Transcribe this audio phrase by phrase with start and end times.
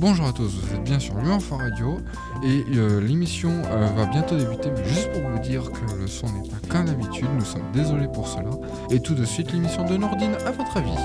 [0.00, 1.98] Bonjour à tous, vous êtes bien sur Info Radio
[2.42, 6.24] et euh, l'émission euh, va bientôt débuter, mais juste pour vous dire que le son
[6.28, 8.48] n'est pas qu'un d'habitude, nous sommes désolés pour cela.
[8.90, 10.96] Et tout de suite, l'émission de Nordine, à votre avis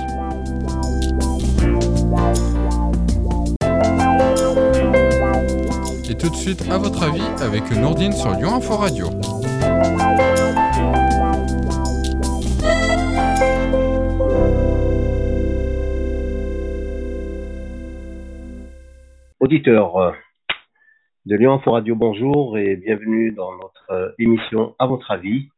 [6.10, 9.10] Et tout de suite, à votre avis, avec Nordine sur Lyon Info Radio.
[19.46, 20.12] Auditeurs euh,
[21.28, 25.50] de Lyon Info Radio, bonjour et bienvenue dans notre euh, émission À votre avis,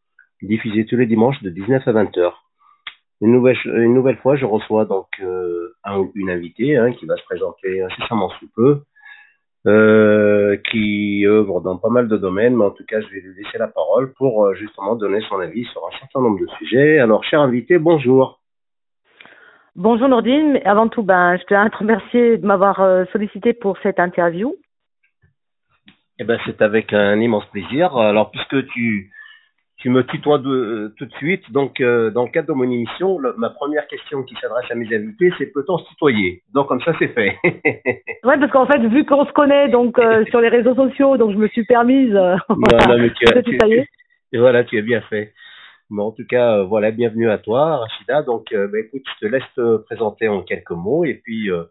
[0.41, 2.43] diffusée tous les dimanches de 19 à 20 heures.
[3.21, 7.81] Une nouvelle, fois, je reçois donc euh, un, une invitée hein, qui va se présenter
[7.81, 8.81] incessamment sous peu,
[9.67, 13.41] euh, qui œuvre dans pas mal de domaines, mais en tout cas, je vais lui
[13.41, 16.99] laisser la parole pour justement donner son avis sur un certain nombre de sujets.
[16.99, 18.36] Alors, cher invité, bonjour.
[19.77, 23.77] Bonjour Nordine, avant tout, ben, je tiens à te remercier de m'avoir euh, sollicité pour
[23.83, 24.55] cette interview.
[26.17, 27.95] Eh ben, c'est avec un immense plaisir.
[27.95, 29.11] Alors, puisque tu,
[29.77, 32.63] tu me tutoies de, euh, tout de suite, donc euh, dans le cadre de mon
[32.63, 36.41] émission, le- ma première question qui s'adresse à mes invités, c'est peut-on se tutoyer?
[36.55, 37.37] Donc, comme ça, c'est fait.
[38.23, 41.33] Ouais, parce qu'en fait, vu qu'on se connaît donc euh, sur les réseaux sociaux, donc
[41.33, 42.33] je me suis permise non,
[42.89, 43.87] non, mais tu de as, te tu, tutoyer.
[44.33, 45.33] tu- voilà, tu as bien fait.
[45.89, 48.21] Bon, en tout cas, euh, voilà, bienvenue à toi, Rachida.
[48.21, 51.63] Donc, euh, ben, écoute, je te laisse te présenter en quelques mots et puis euh,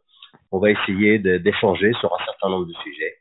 [0.51, 3.17] on va essayer d'échanger sur un certain nombre de sujets.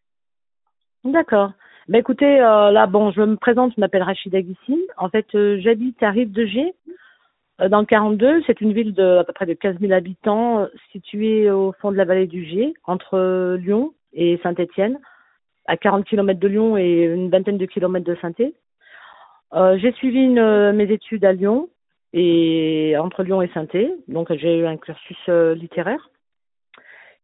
[1.03, 1.51] D'accord.
[1.89, 4.81] Ben écoutez, là, bon, je me présente, je m'appelle Rachida Guissine.
[4.97, 5.27] En fait,
[5.59, 6.73] j'habite à Rive de G,
[7.61, 8.43] euh, dans le 42.
[8.47, 11.97] C'est une ville de à peu près de 15 000 habitants, située au fond de
[11.97, 14.99] la vallée du G, entre Lyon et Saint-Étienne,
[15.65, 18.31] à 40 km de Lyon et une vingtaine de kilomètres de saint
[19.53, 21.69] Euh, j'ai suivi une, euh, mes études à Lyon
[22.13, 23.67] et entre Lyon et saint
[24.07, 26.09] donc j'ai eu un cursus euh, littéraire.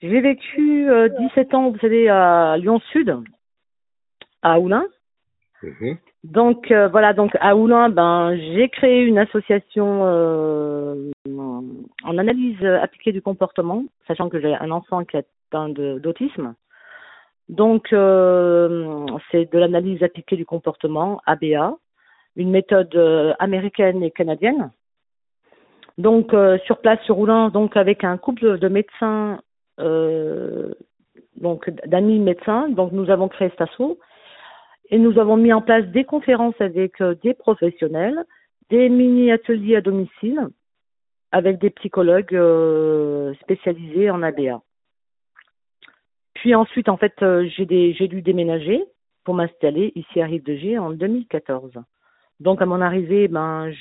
[0.01, 3.15] J'ai vécu euh, 17 ans, vous savez, à Lyon Sud,
[4.41, 4.85] à Oulin.
[5.63, 5.97] Mhm.
[6.23, 10.03] Donc voilà, donc à Oulin, ben j'ai créé une association
[12.03, 16.55] en analyse appliquée du comportement, sachant que j'ai un enfant qui est atteint d'autisme.
[17.49, 21.75] Donc euh, c'est de l'analyse appliquée du comportement (ABA),
[22.35, 24.71] une méthode euh, américaine et canadienne.
[25.97, 29.41] Donc euh, sur place sur Oulin, donc avec un couple de médecins,
[29.79, 30.73] euh,
[31.35, 33.67] donc d'amis médecins, donc nous avons créé cet
[34.89, 38.25] et nous avons mis en place des conférences avec des professionnels,
[38.69, 40.49] des mini-ateliers à domicile
[41.31, 42.37] avec des psychologues
[43.41, 44.61] spécialisés en ABA.
[46.33, 48.83] Puis ensuite, en fait, j'ai dû déménager
[49.23, 51.71] pour m'installer ici à Rive de G en 2014.
[52.41, 53.71] Donc à mon arrivée, ben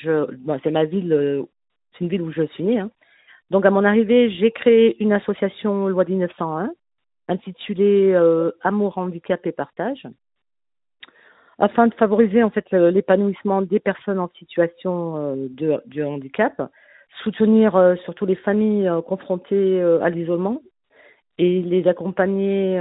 [0.63, 1.43] c'est ma ville, euh,
[1.93, 2.79] c'est une ville où je suis née.
[2.79, 2.91] hein.
[3.49, 6.71] Donc à mon arrivée, j'ai créé une association loi 1901
[7.29, 10.07] intitulée euh, Amour, handicap et partage
[11.59, 16.71] afin de favoriser en fait l'épanouissement des personnes en situation euh, de, handicap,
[17.23, 20.61] soutenir surtout les familles confrontées à l'isolement
[21.39, 22.79] et les accompagner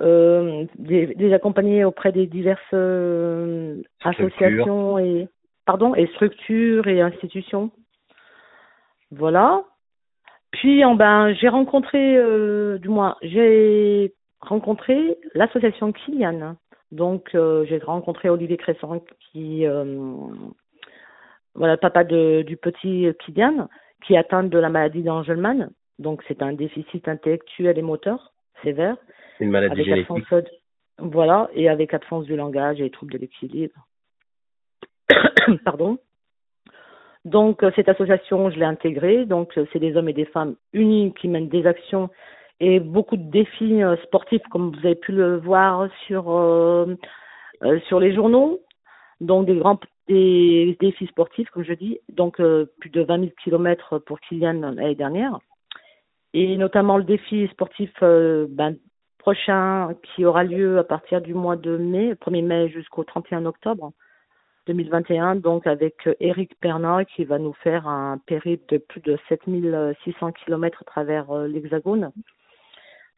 [0.00, 5.28] euh, les, les accompagner auprès des diverses euh, associations et
[5.64, 7.70] pardon et structures et institutions.
[9.10, 9.64] Voilà.
[10.50, 16.56] Puis en ben j'ai rencontré euh, du moins j'ai rencontré l'association Kylian.
[16.92, 19.64] Donc j'ai rencontré Olivier Crescent qui
[21.54, 23.68] voilà papa de, du petit Kylian
[24.04, 25.70] qui est atteint de la maladie d'Angelman.
[25.98, 28.32] Donc c'est un déficit intellectuel et moteur
[28.62, 28.96] sévère
[29.40, 30.10] Une maladie avec génétique.
[30.10, 30.50] absence de-
[30.98, 33.74] voilà et avec absence du langage et troubles de l'équilibre.
[35.64, 35.98] Pardon.
[37.24, 39.26] Donc euh, cette association, je l'ai intégrée.
[39.26, 42.08] Donc euh, c'est des hommes et des femmes unis qui mènent des actions
[42.60, 46.94] et beaucoup de défis euh, sportifs, comme vous avez pu le voir sur euh,
[47.62, 48.60] euh, sur les journaux.
[49.20, 51.98] Donc des grands des défis sportifs, comme je dis.
[52.08, 55.38] Donc euh, plus de 20 000 kilomètres pour Kylian l'année dernière,
[56.32, 58.76] et notamment le défi sportif euh, ben,
[59.26, 63.90] prochain qui aura lieu à partir du mois de mai, 1er mai jusqu'au 31 octobre
[64.68, 69.18] 2021, donc avec euh, Eric Pernat qui va nous faire un périple de plus de
[69.28, 72.12] 7600 km à travers euh, l'Hexagone,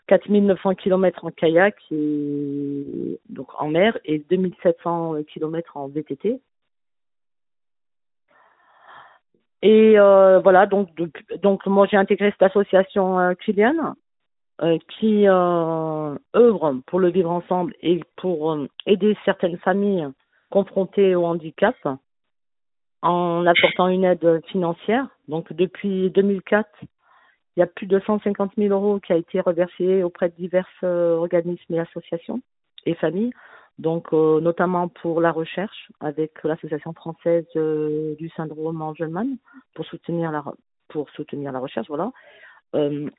[0.06, 6.40] 4900 km en kayak donc en mer et 2700 km en VTT.
[9.60, 13.92] Et euh, voilà, donc moi j'ai intégré cette association euh, euh,
[14.98, 20.08] qui euh, œuvre pour le vivre ensemble et pour euh, aider certaines familles
[20.50, 21.76] confrontées au handicap
[23.02, 25.06] en apportant une aide financière.
[25.28, 30.02] Donc depuis 2004, il y a plus de 150 000 euros qui a été reversé
[30.02, 32.40] auprès de divers organismes et associations
[32.86, 33.32] et familles,
[33.78, 39.36] donc notamment pour la recherche avec l'association française du syndrome Angelman
[39.74, 40.44] pour soutenir la
[40.88, 42.10] pour soutenir la recherche, voilà.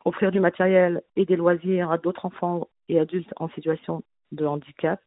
[0.06, 5.02] Offrir du matériel et des loisirs à d'autres enfants et adultes en situation de handicap,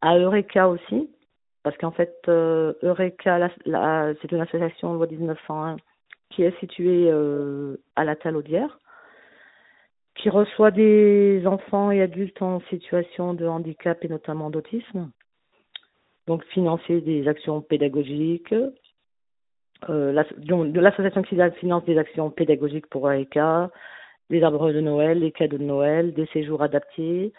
[0.00, 1.08] à Eureka aussi,
[1.62, 5.76] parce qu'en fait, euh, Eureka, c'est une association loi 1901
[6.30, 8.78] qui est située euh, à la Talaudière,
[10.16, 15.10] qui reçoit des enfants et adultes en situation de handicap et notamment d'autisme.
[16.26, 18.54] Donc, financer des actions pédagogiques.
[19.88, 23.70] Euh, L'association qui finance des actions pédagogiques pour Eureka,
[24.30, 27.32] des arbres de Noël, des cadeaux de Noël, des séjours adaptés,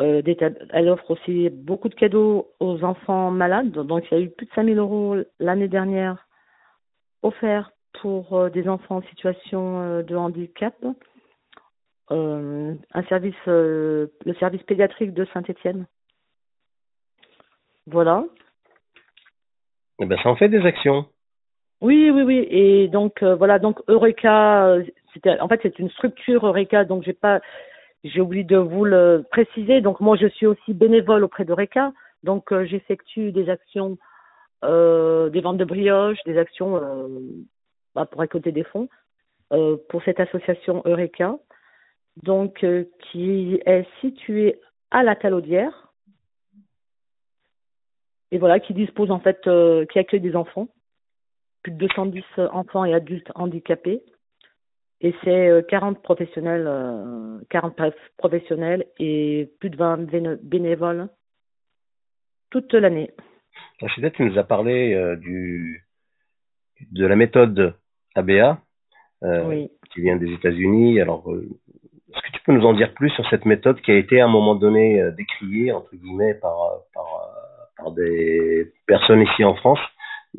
[0.00, 0.22] euh,
[0.70, 3.70] elle offre aussi beaucoup de cadeaux aux enfants malades.
[3.70, 6.26] Donc, il y a eu plus de 5000 euros l'année dernière
[7.22, 7.70] offerts
[8.00, 10.74] pour euh, des enfants en situation de handicap.
[12.10, 15.86] un service, le service pédiatrique de Saint-Étienne.
[17.86, 18.24] Voilà.
[20.00, 21.06] Eh ben, ça en fait des actions.
[21.80, 22.46] Oui, oui, oui.
[22.50, 24.76] Et donc voilà, donc Eureka,
[25.14, 27.40] c'était, en fait, c'est une structure Eureka, donc j'ai pas,
[28.04, 29.80] j'ai oublié de vous le préciser.
[29.80, 31.92] Donc moi, je suis aussi bénévole auprès de RECA.
[32.22, 33.98] Donc euh, j'effectue des actions,
[34.64, 37.08] euh, des ventes de brioches, des actions euh,
[37.94, 38.88] bah, pour récolter des fonds
[39.52, 41.36] euh, pour cette association Eureka,
[42.22, 42.64] donc
[43.10, 44.60] qui est située
[44.90, 45.92] à la Talaudière
[48.32, 49.40] et voilà qui dispose en fait,
[49.90, 50.68] qui accueille des enfants,
[51.62, 52.22] plus de 210
[52.52, 54.02] enfants et adultes handicapés
[55.02, 61.08] et c'est 40 euh, professionnels, 40 euh, professionnels et plus de 20 bénévoles
[62.50, 63.10] toute l'année.
[63.80, 65.86] Rachida, tu nous as parlé euh, du,
[66.92, 67.74] de la méthode
[68.14, 68.58] ABA
[69.92, 71.00] qui vient des États-Unis.
[71.00, 74.20] Alors, est-ce que tu peux nous en dire plus sur cette méthode qui a été
[74.20, 76.56] à un moment donné décriée, entre guillemets, par,
[76.94, 77.06] par,
[77.76, 79.78] par des personnes ici en France,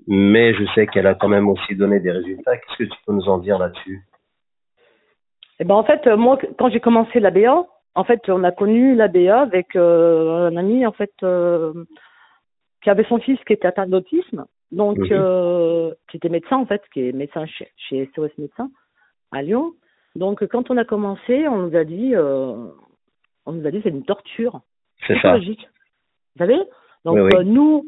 [0.08, 2.58] mais je sais qu'elle a quand même aussi donné des résultats.
[2.58, 4.02] Qu'est-ce que tu peux nous en dire là-dessus?
[5.60, 8.96] Eh ben en fait, euh, moi, quand j'ai commencé l'ABA, en fait, on a connu
[8.96, 11.86] l'ABA avec euh, un ami en fait euh,
[12.82, 15.94] qui avait son fils qui était atteint d'autisme, donc mhm.
[16.10, 18.72] qui était médecin en fait, qui est médecin chez, chez SOS Médecins
[19.32, 19.74] à Lyon.
[20.16, 24.06] Donc quand on a commencé, on nous a dit, on nous a dit c'est une
[24.06, 24.62] torture
[25.02, 25.70] psychologique.
[26.36, 26.60] Vous savez?
[27.06, 27.86] Donc nous,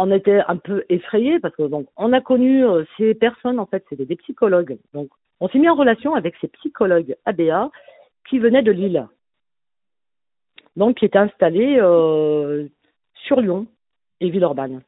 [0.00, 2.64] on était un peu effrayés parce que donc on a connu
[2.96, 4.78] ces personnes en fait, c'était des psychologues.
[4.94, 5.10] Donc
[5.40, 7.70] on s'est mis en relation avec ces psychologues ABA
[8.28, 9.06] qui venaient de Lille,
[10.76, 12.66] donc qui étaient installés euh,
[13.26, 13.66] sur Lyon
[14.20, 14.82] et Villeurbanne.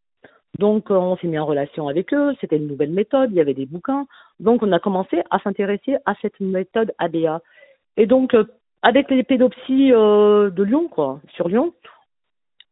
[0.59, 3.41] Donc euh, on s'est mis en relation avec eux, c'était une nouvelle méthode, il y
[3.41, 4.07] avait des bouquins,
[4.41, 7.41] donc on a commencé à s'intéresser à cette méthode ABA.
[7.97, 8.45] Et donc euh,
[8.83, 11.73] avec les pédopsies de Lyon, quoi, sur Lyon,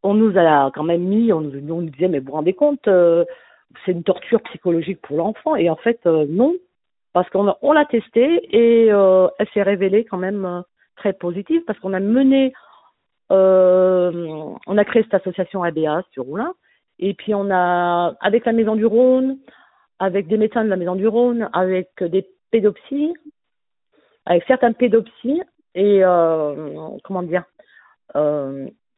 [0.02, 2.88] on nous a quand même mis, on nous, disait mais vous vous rendez compte,
[3.84, 6.54] c'est une torture psychologique pour l'enfant, et en fait non,
[7.12, 10.60] parce qu'on on l'a testé et euh, elle s'est révélée quand même euh,
[10.96, 12.52] très positive parce qu'on a mené,
[13.32, 16.54] euh, on a créé cette association ABA sur Roulin
[16.98, 19.38] et puis on a, avec la Maison du Rhône,
[19.98, 23.14] avec des médecins de la Maison du Rhône, avec des pédopsies,
[24.26, 25.42] avec certains pédopsies
[25.74, 26.02] et
[27.04, 27.44] comment dire,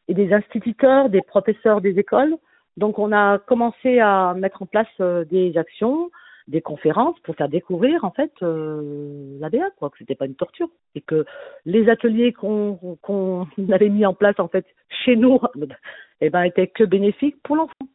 [0.09, 2.35] et des instituteurs, des professeurs des écoles.
[2.77, 6.11] Donc on a commencé à mettre en place des actions
[6.49, 10.69] des conférences pour faire découvrir en fait euh, l'ABA quoi que c'était pas une torture
[10.95, 11.25] et que
[11.65, 14.67] les ateliers qu'on qu'on avait mis en place en fait
[15.05, 15.39] chez nous
[16.21, 17.87] eh ben étaient que bénéfiques pour l'enfant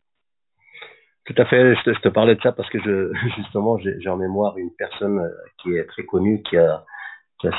[1.25, 4.71] tout à fait je te, parlais de ça parce que justement j'ai en mémoire une
[4.77, 5.29] personne euh,
[5.61, 6.83] qui est très connue qui a,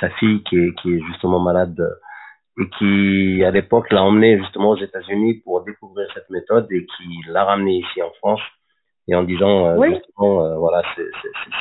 [0.01, 1.79] sa fille qui est justement malade
[2.59, 7.09] et qui à l'époque l'a emmené justement aux États-Unis pour découvrir cette méthode et qui
[7.29, 8.41] l'a ramené ici en France.
[9.07, 10.83] Et en disant euh, euh, voilà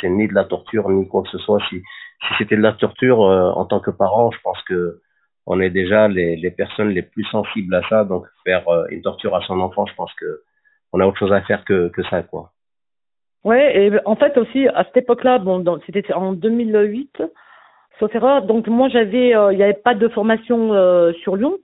[0.01, 1.59] c'est ni de la torture ni quoi que ce soit.
[1.69, 4.99] Si si c'était de la torture euh, en tant que parent je pense que
[5.45, 8.03] on est déjà les, les personnes les plus sensibles à ça.
[8.03, 10.41] Donc faire une torture à son enfant je pense que
[10.91, 12.51] on a autre chose à faire que que ça quoi.
[13.43, 17.21] Ouais et en fait aussi à cette époque-là bon c'était en 2008
[17.99, 20.71] sauf erreur donc moi j'avais il n'y avait pas de formation
[21.23, 21.57] sur Lyon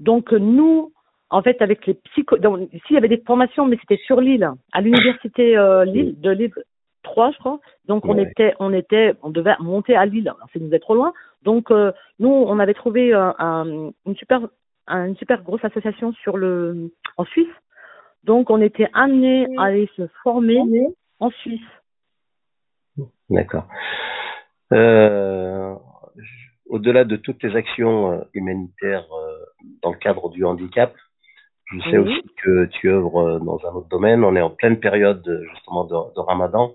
[0.00, 0.92] donc nous
[1.34, 2.36] en fait, avec les psycho...
[2.72, 6.30] ici, il y avait des formations, mais c'était sur l'île, à l'université euh, Lille, de
[6.30, 6.52] Lille
[7.02, 7.58] 3, je crois.
[7.86, 10.32] Donc, on était, on était, on devait monter à Lille.
[10.52, 11.12] Ça nous est trop loin.
[11.42, 14.42] Donc, euh, nous, on avait trouvé un, une super,
[14.86, 17.48] une super grosse association sur le, en Suisse.
[18.22, 20.62] Donc, on était amenés à aller se former
[21.18, 21.60] en Suisse.
[23.28, 23.66] D'accord.
[24.72, 25.74] Euh,
[26.66, 29.44] au-delà de toutes les actions euh, humanitaires euh,
[29.82, 30.94] dans le cadre du handicap,
[31.72, 32.12] je sais Oui.
[32.18, 34.24] aussi que tu œuvres dans un autre domaine.
[34.24, 36.72] On est en pleine période justement de, de Ramadan.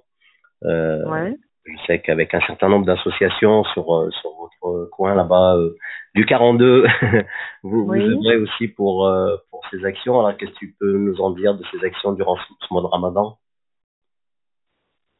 [0.64, 1.36] Euh, Ouais.
[1.66, 3.84] Je sais qu'avec un certain nombre d'associations sur,
[4.22, 5.76] sur votre coin là-bas euh,
[6.16, 6.86] du 42,
[7.64, 8.00] vous, Oui.
[8.00, 10.20] vous œuvrez aussi pour, euh, pour ces actions.
[10.20, 12.82] Alors qu'est-ce que tu peux nous en dire de ces actions durant ce, ce mois
[12.82, 13.38] de Ramadan?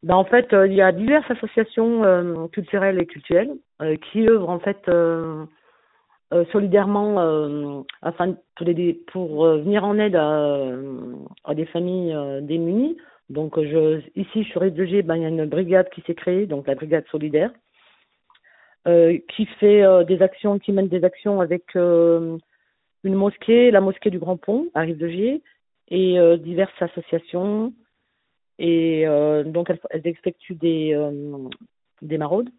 [0.04, 4.28] Ben, en fait, euh, il y a diverses associations euh, culturelles et culturelles euh, qui
[4.28, 4.90] œuvrent en fait
[6.52, 8.68] solidairement afin pour,
[9.08, 12.98] pour venir en aide à, des familles démunies.
[13.30, 16.14] Donc, je, ici, sur Rive de G, ben, il y a une brigade qui s'est
[16.14, 17.52] créée, donc la brigade solidaire,
[18.86, 22.40] qui fait des actions, qui mène des actions avec une
[23.04, 25.42] mosquée, la mosquée du Grand Pont à Rive de G,
[25.90, 27.74] et diverses associations.
[28.60, 31.50] Et euh, donc, elles, effectuent des, euh,
[32.02, 32.50] des maraudes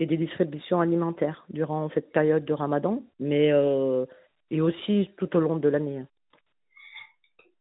[0.00, 4.04] et des distributions alimentaires durant cette période de ramadan, mais euh,
[4.50, 6.02] et aussi tout au long de l'année.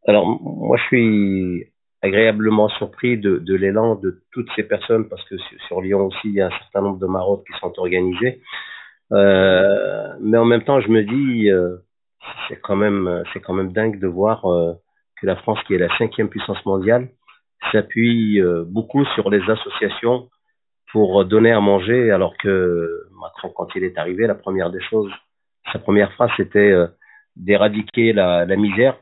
[0.08, 1.72] Alors, moi, je suis
[2.02, 6.34] agréablement surpris de, l'élan de toutes ces personnes parce que sur, sur Lyon aussi, il
[6.34, 8.42] y a un certain nombre de maraudes qui sont organisées.
[9.12, 11.50] Mais en même temps, je me dis,
[12.48, 15.96] c'est quand même, c'est quand même dingue de voir que la France, qui est la
[15.98, 17.08] cinquième puissance mondiale,
[17.72, 20.30] s'appuie euh, beaucoup sur les associations
[20.92, 25.12] pour donner à manger, alors que Macron, quand il est arrivé, la première des choses,
[25.74, 26.88] sa première phrase, c'était euh,
[27.36, 28.98] d'éradiquer la, la misère.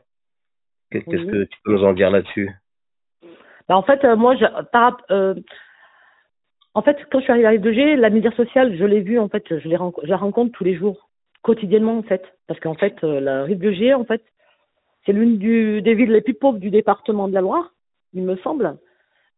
[0.90, 1.26] Qu'est-ce Oui.
[1.26, 2.50] que tu peux nous en dire là-dessus?
[3.68, 5.34] Ben, en fait, euh, moi, je, par, euh,
[6.74, 9.28] en fait, quand je suis arrivée à Rive-de-G, la misère sociale, je l'ai vue, en
[9.28, 11.08] fait, je, je la rencontre tous les jours,
[11.42, 12.24] quotidiennement, en fait.
[12.46, 14.22] Parce qu'en fait, la Rive-de-G, en fait,
[15.06, 17.73] c'est l'une du- des villes les plus pauvres du département de la Loire,
[18.14, 18.78] il me semble.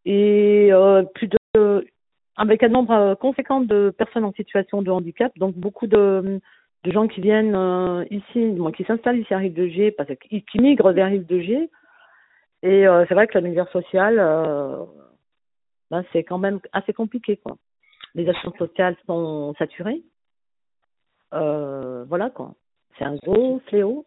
[0.04, 1.86] Et euh, plus de,
[2.36, 6.40] avec un nombre euh, conséquent de personnes en situation de handicap, donc beaucoup de,
[6.84, 10.92] de gens qui viennent euh, ici, qui s'installent ici à Rive-de-G, parce qu'ils qui migrent
[10.92, 11.70] vers Rive-de-G.
[12.62, 14.16] Et euh, c'est vrai que la misère sociale,
[15.90, 17.56] ben, c'est quand même assez compliqué, quoi.
[18.14, 20.02] Les actions sociales sont saturées.
[21.32, 22.54] Voilà, quoi.
[22.96, 24.06] C'est un gros fléau.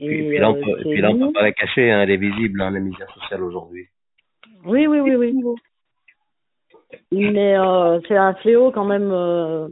[0.00, 2.02] Et puis, puis là, on euh, peut, puis là, on peut pas la cacher, hein,
[2.02, 3.86] elle est visible, hein, la misère sociale aujourd'hui.
[4.64, 5.34] Oui, oui, oui, oui.
[7.10, 9.68] Mais euh, c'est un fléau quand même euh,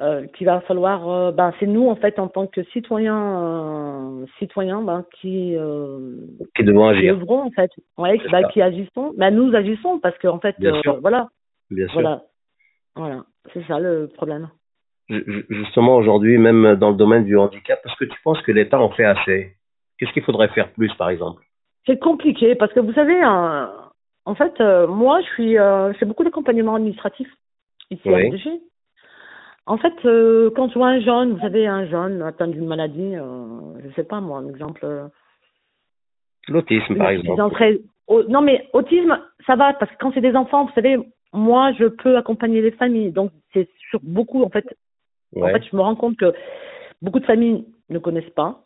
[0.00, 1.08] euh, qu'il va falloir.
[1.08, 6.16] euh, ben, c'est nous en fait en tant que citoyens, euh, citoyens, ben, qui, euh,
[6.56, 9.14] Qui devons qui agir, œuvrons en fait, ouais, ben, qui agissons.
[9.16, 11.00] Ben, nous agissons parce qu'en fait, Bien euh, sûr.
[11.00, 11.28] voilà,
[11.70, 11.94] bien sûr.
[11.94, 12.22] voilà,
[12.94, 14.48] voilà, c'est ça le problème.
[15.08, 18.52] Ju- ju- Justement, aujourd'hui, même dans le domaine du handicap, est-ce que tu penses que
[18.52, 19.52] l'État en fait assez?
[19.98, 21.42] Qu'est-ce qu'il faudrait faire plus, par exemple?
[21.86, 23.66] C'est compliqué parce que vous savez, euh,
[24.24, 27.28] en fait, euh, moi, je suis, euh, je fais beaucoup d'accompagnement administratif
[27.90, 28.28] ici à Oui.
[28.28, 28.60] RDG.
[29.66, 33.16] En fait, euh, quand je vois un jeune, vous savez, un jeune atteint d'une maladie,
[33.16, 35.08] euh, je sais pas moi, un exemple.
[36.48, 37.78] L'autisme, par exemple.
[38.06, 40.98] au- non, mais autisme, ça va parce que quand c'est des enfants, vous savez,
[41.32, 44.64] moi, je peux accompagner les familles, donc c'est sur beaucoup en fait.
[45.34, 46.32] En fait, je me rends compte que
[47.02, 48.62] beaucoup de familles ne connaissent pas,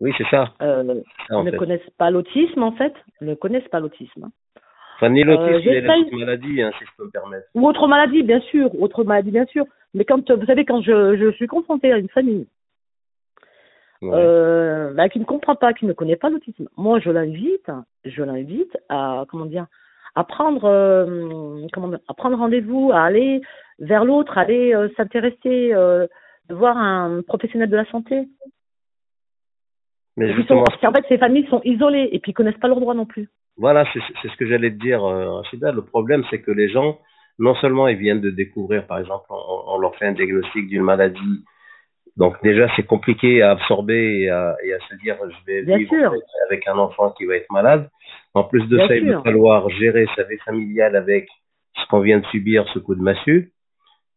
[0.00, 0.54] Oui, c'est ça.
[0.62, 1.56] euh, ça, ne fait.
[1.56, 4.30] connaissent pas l'autisme en fait, ne connaissent pas l'autisme.
[4.96, 7.46] Enfin, ni l'autisme, Euh, ni j'essaye- autres maladies, hein, si je peux me permettre.
[7.54, 9.64] Ou autre maladie, bien sûr, autre maladie, bien sûr.
[9.92, 12.46] Mais quand, vous savez, quand je, je suis confrontée à une famille
[14.02, 14.10] Ouais.
[14.12, 17.70] euh, bah, qui ne comprend pas, qui ne connaît pas l'autisme, moi, je l'invite,
[18.04, 19.66] je l'invite à, comment dire,
[20.14, 23.40] à prendre, euh, comment dire, à prendre rendez-vous, à aller
[23.78, 26.06] vers l'autre, à aller euh, s'intéresser, euh,
[26.48, 28.28] de voir un professionnel de la santé.
[30.16, 32.68] Mais sont- justement, parce qu'en fait, ces familles sont isolées et puis ils connaissent pas
[32.68, 33.28] leurs droits non plus.
[33.56, 35.72] Voilà, c'est ce que j'allais te dire, Rachida.
[35.72, 36.98] Le problème, c'est que les gens,
[37.38, 40.82] non seulement ils viennent de découvrir, par exemple, on, on leur fait un diagnostic d'une
[40.82, 41.44] maladie,
[42.16, 45.78] donc déjà c'est compliqué à absorber et à, et à se dire je vais Bien
[45.78, 46.12] vivre sûr.
[46.48, 47.90] avec un enfant qui va être malade.
[48.34, 51.28] En plus de Bien ça, il va falloir gérer sa vie familiale avec
[51.76, 53.52] ce qu'on vient de subir, ce coup de massue.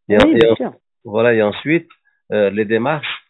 [0.08, 0.72] Et, oui, et bien sûr.
[1.04, 1.88] voilà, et ensuite,
[2.32, 3.26] euh, les démarches,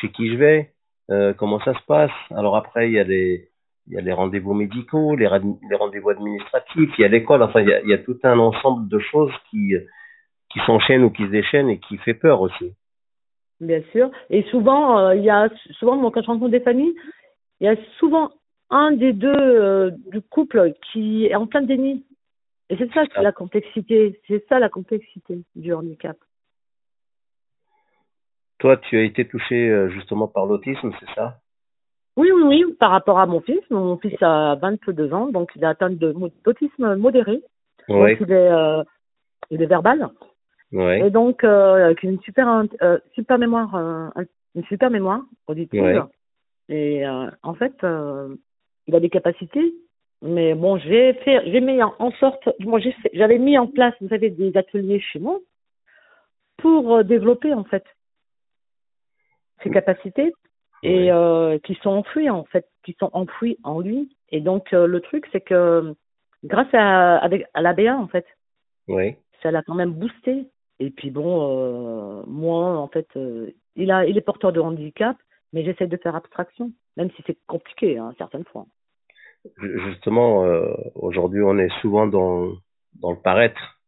[0.00, 0.72] chez qui je vais,
[1.10, 2.10] euh, comment ça se passe.
[2.30, 3.48] Alors après, il y a les,
[3.86, 5.28] il y a les rendez-vous médicaux, les,
[5.70, 8.18] les rendez-vous administratifs, il y a l'école, enfin, il y a, il y a tout
[8.24, 9.74] un ensemble de choses qui,
[10.50, 12.74] qui s'enchaînent ou qui se déchaînent et qui fait peur aussi.
[13.60, 14.10] Bien sûr.
[14.30, 15.48] Et souvent, euh, il y a
[15.78, 16.94] souvent moi, quand je rencontre des familles,
[17.60, 18.30] il y a souvent
[18.70, 22.04] un des deux euh, du couple qui est en plein déni.
[22.70, 24.20] Et c'est ça la complexité.
[24.28, 26.16] C'est ça la complexité du handicap.
[28.58, 31.38] Toi, tu as été touché euh, justement par l'autisme, c'est ça?
[32.16, 32.74] Oui, oui, oui.
[32.78, 36.96] Par rapport à mon fils, mon fils a 22 ans, donc il est atteint d'autisme
[36.96, 37.40] modéré.
[37.88, 38.10] Oui.
[38.10, 38.82] Donc il est, euh,
[39.50, 40.10] il est verbal.
[40.72, 41.06] Ouais.
[41.06, 44.08] Et donc, euh, avec une super, euh, super mémoire, euh,
[44.54, 45.82] une super mémoire auditive.
[45.82, 45.98] Ouais.
[46.68, 47.74] Et euh, en fait,
[48.86, 49.74] il a des capacités.
[50.20, 54.30] Mais bon, j'ai fait, j'ai mis en, sorte, fait- j'avais mis en place, vous savez,
[54.30, 55.38] des ateliers chez moi
[56.56, 57.84] pour développer en fait
[59.62, 60.32] ses capacités
[60.82, 61.10] et
[61.62, 64.16] qui sont enfouies en fait, qui sont enfouies en lui.
[64.30, 65.94] Et donc le truc, c'est que
[66.42, 68.26] grâce à avec à l'ABA en fait,
[69.40, 70.48] ça l'a quand même boosté.
[70.80, 75.16] Et puis bon, euh, moi, en fait, euh, il a, il est porteur de handicap,
[75.52, 78.66] mais j'essaie de faire abstraction, même si c'est compliqué, hein, certaines fois.
[79.60, 82.52] Ju- Justement, euh, aujourd'hui, on est souvent dans,
[83.00, 83.80] dans le paraître.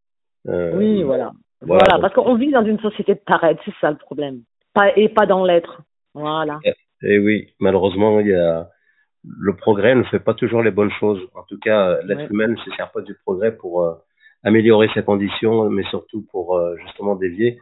[0.47, 1.32] Oui, voilà.
[1.61, 4.40] voilà, Voilà, donc- parce qu'on vit dans une société de paraître, c'est ça le problème.
[4.73, 5.82] Pas, et pas dans l'être.
[6.14, 6.59] Voilà.
[7.02, 8.68] Et oui, malheureusement, il y a
[9.23, 11.20] le progrès ne fait pas toujours les bonnes choses.
[11.35, 12.28] En tout cas, l'être Ouais.
[12.30, 13.85] humain ne se sert pas du progrès pour
[14.42, 17.59] améliorer ses conditions, mais surtout pour euh, justement dévier.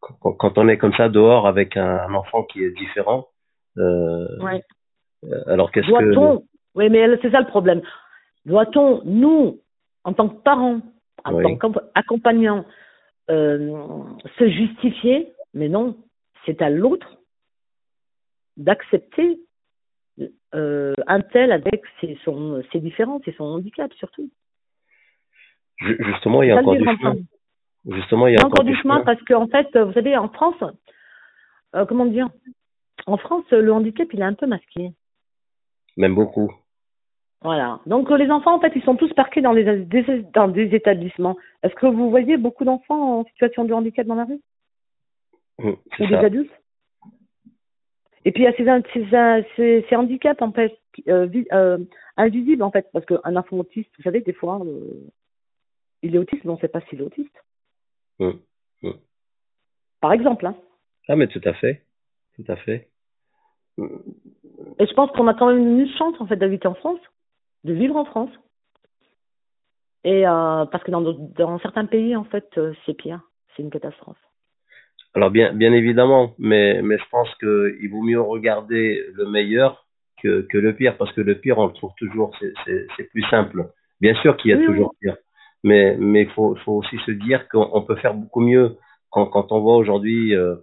[0.00, 3.28] Quand, quand on est comme ça dehors avec un, un enfant qui est différent,
[3.78, 4.62] euh, Ouais.
[5.46, 6.38] alors qu'est-ce que
[6.76, 7.80] oui, mais c'est ça le problème.
[8.44, 9.60] Doit-on, nous,
[10.04, 10.80] en tant que parents,
[11.24, 11.42] en Oui.
[11.58, 12.66] tant qu'accompagnants,
[13.30, 14.02] euh,
[14.38, 15.32] se justifier?
[15.54, 15.96] Mais non,
[16.44, 17.16] c'est à l'autre
[18.58, 19.40] d'accepter
[20.54, 24.30] euh, un tel avec ses, son, ses différences et son handicap surtout.
[25.78, 27.16] Ju- justement il y a encore du chemin.
[27.88, 30.56] Justement, il y a encore du chemin parce qu'en fait, vous savez, en France,
[31.76, 32.28] euh, comment dire
[33.06, 34.90] En France, le handicap, il est un peu masqué.
[35.96, 36.52] Même beaucoup.
[37.42, 37.78] Voilà.
[37.86, 39.86] Donc euh, les enfants, en fait, ils sont tous parqués dans, des,
[40.34, 41.36] dans des établissements.
[41.62, 44.40] Est-ce que vous voyez beaucoup d'enfants en situation de handicap dans la rue?
[45.58, 46.52] Mm, Ou des adultes?
[48.24, 50.76] Et puis il y a ces, ces, ces, ces handicaps, en fait,
[51.08, 51.78] euh, euh,
[52.16, 55.06] invisibles, en fait, parce qu'un enfant autiste, vous savez, des fois, euh,
[56.06, 57.44] il est autiste, mais on ne sait pas s'il est autiste.
[58.18, 58.30] Mm,
[58.82, 58.90] mm.
[60.00, 60.46] Par exemple.
[60.46, 60.56] Hein.
[61.08, 61.82] Ah, mais tout à fait.
[62.36, 62.88] Tout à fait.
[63.78, 67.00] Et je pense qu'on a quand même une chance, en fait, d'habiter en France,
[67.64, 68.30] de vivre en France.
[70.04, 73.20] Et euh, parce que dans, certains pays, en fait, euh, c'est pire.
[73.54, 74.18] C'est une catastrophe.
[75.14, 79.86] Alors bien, bien évidemment, mais, mais je pense qu'il vaut mieux regarder le meilleur
[80.22, 83.70] que, que le pire, parce que le pire, on le trouve toujours, c'est- plus simple.
[84.00, 85.16] Bien sûr qu'il y a Oui, toujours pire,
[85.66, 88.76] mais mais il faut, faut aussi se dire qu'on on peut faire beaucoup mieux
[89.10, 90.56] quand, quand on voit aujourd'hui euh,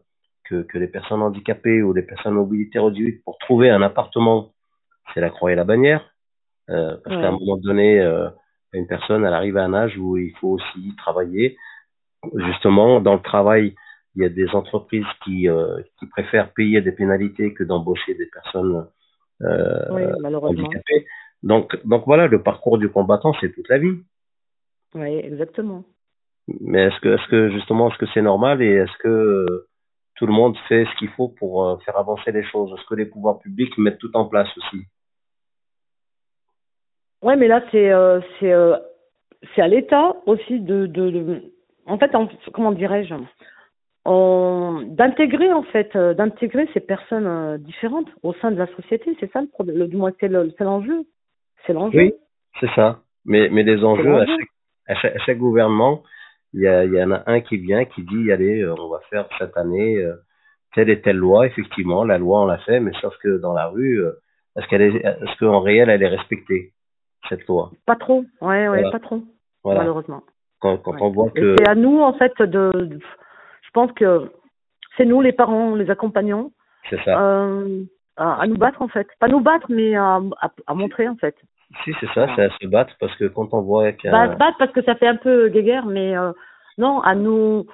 [0.45, 4.53] que, que les personnes handicapées ou les personnes mobilité réduite, pour trouver un appartement,
[5.13, 6.03] c'est la croix et la bannière,
[6.69, 7.21] euh, parce Ouais.
[7.21, 8.29] qu'à un moment donné, euh,
[8.73, 11.57] une personne, elle arrive à un âge où il faut aussi travailler.
[12.35, 13.75] Justement, dans le travail,
[14.15, 15.47] il y a des entreprises qui,
[15.99, 18.87] qui préfèrent payer des pénalités que d'embaucher des personnes
[19.89, 20.03] Oui,
[20.49, 21.05] handicapées.
[21.43, 23.97] Donc, donc voilà, le parcours du combattant, c'est toute la vie.
[24.95, 25.83] Oui, exactement.
[26.59, 29.67] Mais est-ce que, est-ce que justement, est-ce que c'est normal et est-ce que euh,
[30.15, 32.73] tout le monde fait ce qu'il faut pour euh, faire avancer les choses?
[32.77, 34.83] Est-ce que les pouvoirs publics mettent tout en place aussi?
[37.21, 38.75] Ouais, mais là, c'est euh, c'est euh,
[39.55, 41.53] c'est à l'État aussi de, de, de-
[41.85, 43.15] en fait, en- comment dirais-je,
[44.85, 49.15] d'intégrer en fait, euh, d'intégrer ces personnes euh, différentes au sein de la société.
[49.19, 51.05] C'est ça le problème, du moins c'est le- c'est l'enjeu,
[51.65, 51.97] c'est l'enjeu.
[51.99, 52.13] Oui,
[52.59, 52.99] c'est ça.
[53.25, 54.37] Mais, mais les enjeux, à l'enjeu.
[54.37, 54.49] chaque,
[54.87, 56.03] à chaque, à chaque gouvernement,
[56.53, 58.89] il y, a, il y en a un qui vient, qui dit, allez, euh, on
[58.89, 60.13] va faire cette année euh,
[60.75, 61.47] telle et telle loi.
[61.47, 64.11] Effectivement, la loi, on l'a fait, mais sauf que dans la rue, euh,
[64.55, 66.73] est-ce qu'elle est, est-ce qu'en réel, elle est respectée,
[67.29, 67.71] cette loi?
[67.85, 68.91] Pas trop, ouais, ouais, Voilà.
[68.91, 69.23] pas trop,
[69.63, 69.79] Voilà.
[69.79, 70.21] malheureusement.
[70.59, 71.01] Quand, quand Ouais.
[71.01, 72.99] on voit Et que, c'est à nous en fait de, de-
[73.61, 74.31] je pense que
[74.95, 76.51] c'est nous les parents, les accompagnants,
[76.89, 77.19] c'est ça.
[77.19, 77.83] euh,
[78.15, 81.15] à, à nous battre en fait, pas nous battre, mais à, à, à montrer en
[81.15, 81.35] fait.
[81.83, 84.37] Si, c'est ça, c'est à se battre, parce que quand on voit qu'un Bah, se
[84.37, 86.31] battre parce que ça fait un peu guéguerre, mais euh,
[86.77, 87.65] non, à nous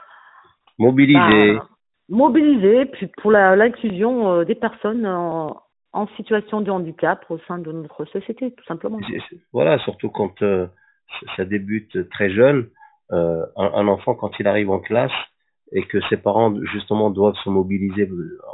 [0.78, 1.68] mobilisé, bah,
[2.08, 5.62] mobiliser puis pour la- l'inclusion euh, des personnes en,
[5.94, 9.00] en situation de handicap au sein de notre société, tout simplement.
[9.52, 10.68] Voilà, surtout quand euh,
[11.36, 12.70] ça débute très jeune,
[13.12, 15.12] un, un enfant quand il arrive en classe
[15.72, 18.08] et que ses parents justement doivent se mobiliser,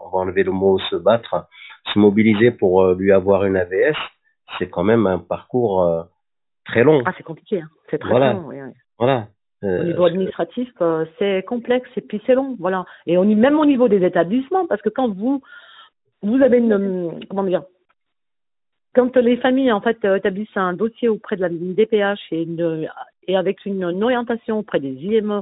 [0.05, 1.47] on va enlever le mot se battre,
[1.93, 3.97] se mobiliser pour lui avoir une AVS,
[4.59, 6.03] c'est quand même un parcours euh,
[6.65, 7.01] très long.
[7.05, 7.69] Ah, c'est compliqué, hein.
[7.89, 8.33] c'est très Voilà.
[8.33, 8.45] long.
[8.47, 8.71] oui, oui.
[8.97, 9.27] Voilà.
[9.63, 12.85] Au Euh, niveau administratif, euh, c'est complexe et puis c'est long, voilà.
[13.07, 15.41] Et on, même au niveau des établissements, parce que quand vous
[16.21, 17.63] vous avez une comment dire,
[18.93, 22.87] quand les familles en fait établissent un dossier auprès de la DPH et, une,
[23.27, 25.41] et avec une, une orientation auprès des IME,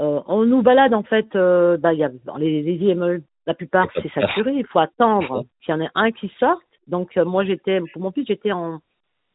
[0.00, 4.12] euh, on nous balade en fait, bah y a les, les IME, la plupart c'est
[4.12, 6.62] saturé, il faut attendre qu'il y en ait un qui sorte.
[6.86, 8.80] Donc euh, moi j'étais pour mon fils j'étais en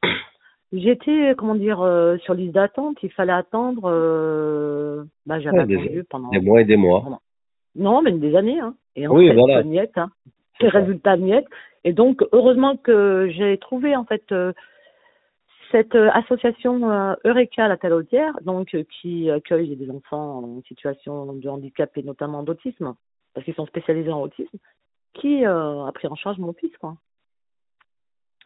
[0.73, 2.95] J'étais, comment dire, euh, sur liste d'attente.
[3.03, 3.81] Il fallait attendre.
[3.91, 6.29] Euh, bah, j'avais Ouais, des- attendu pendant.
[6.29, 7.19] Des mois et des mois.
[7.75, 8.59] Non, mais des années.
[8.61, 8.75] Hein.
[8.95, 9.63] Et en Oui, fait, voilà.
[9.63, 10.11] niette, hein.
[10.57, 11.45] C'est Les résultats niette.
[11.83, 14.53] Et donc, heureusement que j'ai trouvé en fait euh,
[15.71, 21.33] cette euh, association euh, Eureka la Talaudière, donc euh, qui accueille des enfants en situation
[21.33, 22.95] de handicap et notamment d'autisme,
[23.33, 24.57] parce qu'ils sont spécialisés en autisme,
[25.15, 26.95] qui euh, a pris en charge mon fils, quoi.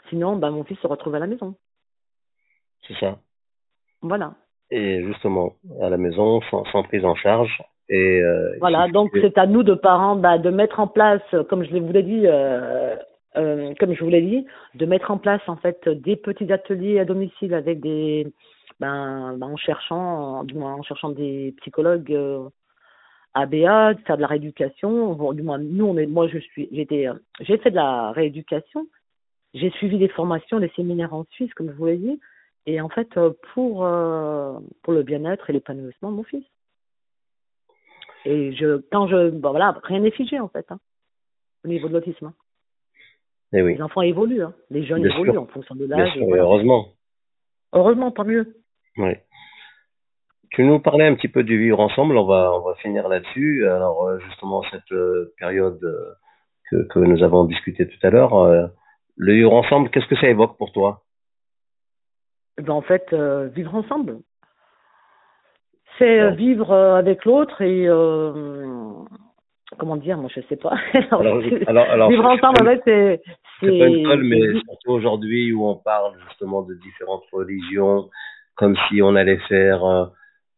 [0.09, 1.55] Sinon, bah, mon fils se retrouve à la maison.
[2.87, 3.17] C'est ça.
[4.01, 4.33] Voilà.
[4.71, 7.61] Et justement, à la maison, sans, sans prise en charge.
[7.89, 10.87] Et, euh, il Voilà, donc que- c'est à nous de parents bah, de mettre en
[10.87, 12.95] place, comme je vous l'ai dit, euh,
[13.37, 16.99] euh, comme je vous l'ai dit, de mettre en place en fait des petits ateliers
[16.99, 18.27] à domicile avec des,
[18.79, 22.17] ben, ben, en cherchant, du moins en cherchant des psychologues
[23.35, 25.13] ABA, de faire de la rééducation.
[25.13, 27.07] Bon, du moins, nous on est, moi je suis, j'étais,
[27.41, 28.87] j'ai fait de la rééducation,
[29.55, 32.19] j'ai suivi des formations, des séminaires en Suisse, comme je vous l'ai dit,
[32.67, 36.45] et en fait euh, pour euh, pour le bien-être et l'épanouissement de mon fils.
[38.25, 40.79] Et je, quand je, bon voilà, rien n'est figé en fait, hein,
[41.63, 42.27] au niveau de l'autisme.
[42.27, 42.33] hein.
[43.53, 44.53] Eh oui, Les enfants évoluent, hein.
[44.71, 45.41] les jeunes Bien évoluent sûr.
[45.43, 46.17] en fonction de l'âge.
[46.17, 46.43] voilà.
[46.43, 46.87] heureusement.
[47.73, 48.55] Heureusement, tant mieux.
[48.97, 49.11] Oui.
[50.51, 53.67] Tu nous parlais un petit peu du vivre ensemble, on va, on va finir là-dessus.
[53.67, 54.97] Alors, euh, justement, cette
[55.37, 55.79] période
[56.71, 58.33] que, que nous avons discuté tout à l'heure,
[59.17, 61.01] le vivre ensemble, qu'est-ce que ça évoque pour toi?
[62.57, 64.19] Eh Ben, en fait, euh, vivre ensemble,
[65.97, 66.35] c'est euh, Ouais.
[66.35, 68.33] vivre euh, avec l'autre et euh,
[69.77, 70.75] comment dire, moi je sais pas.
[71.11, 73.21] Alors, alors, alors, vivre ensemble, en fait, c'est
[73.61, 78.09] C'est pas une colle, mais surtout aujourd'hui où on parle justement de différentes religions,
[78.55, 80.05] comme si on allait faire, euh,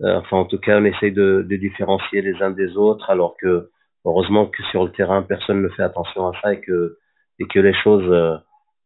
[0.02, 3.70] enfin en tout cas on essaye de, de différencier les uns des autres, alors que
[4.06, 6.98] heureusement que sur le terrain personne ne fait attention à ça et que
[7.40, 8.10] et que les choses,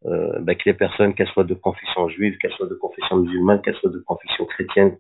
[0.06, 3.18] euh, euh, bah, que les personnes, qu'elles soient de confession juive, qu'elles soient de confession
[3.18, 4.98] musulmane, qu'elles soient de confession chrétienne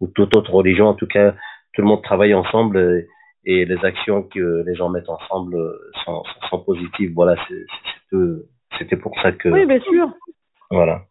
[0.00, 1.32] ou toute autre religion, en tout cas
[1.72, 2.78] tout le monde travaille ensemble.
[2.78, 3.08] Et,
[3.44, 7.12] et les actions que les gens mettent ensemble euh, sont, sont positives.
[7.14, 7.36] Voilà,
[8.78, 10.10] c'était pour ça que Oui, bien sûr.
[10.70, 11.02] voilà.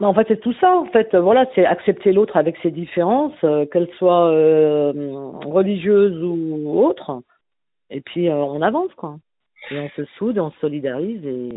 [0.00, 0.76] Mais en fait, c'est tout ça.
[0.76, 4.92] En fait, voilà, c'est accepter l'autre avec ses différences, euh, qu'elles soient euh,
[5.46, 7.22] religieuses ou autres.
[7.90, 9.16] Et puis, euh, on avance, quoi.
[9.70, 11.50] Et on se soude, on se solidarise, et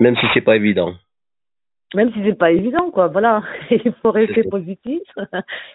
[0.00, 0.94] Même si c'est pas évident.
[1.94, 3.08] même si c'est pas évident, quoi.
[3.08, 5.02] Voilà, il faut rester positif.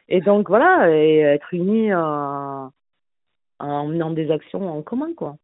[0.10, 2.68] Et donc, voilà, et être unis euh,
[3.60, 5.36] en menant des actions en commun, quoi.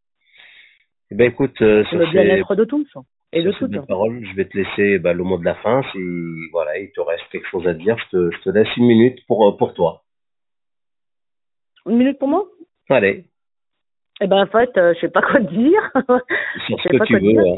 [1.11, 2.87] Eh ben écoute, euh, ça le bien-être de tous
[3.31, 3.85] et de sur toutes.
[3.87, 4.23] paroles.
[4.25, 5.81] Je vais te laisser bah, le mot de la fin.
[5.91, 5.99] Si
[6.51, 9.19] voilà, il te reste quelque chose à dire, je te, je te laisse une minute
[9.27, 10.03] pour euh, pour toi.
[11.87, 12.45] Une minute pour moi?
[12.89, 13.25] Allez,
[14.21, 15.81] Eh ben, en fait, euh, je sais pas quoi te dire.
[15.95, 17.19] ce que tu veux.
[17.19, 17.41] dire.
[17.41, 17.57] hein.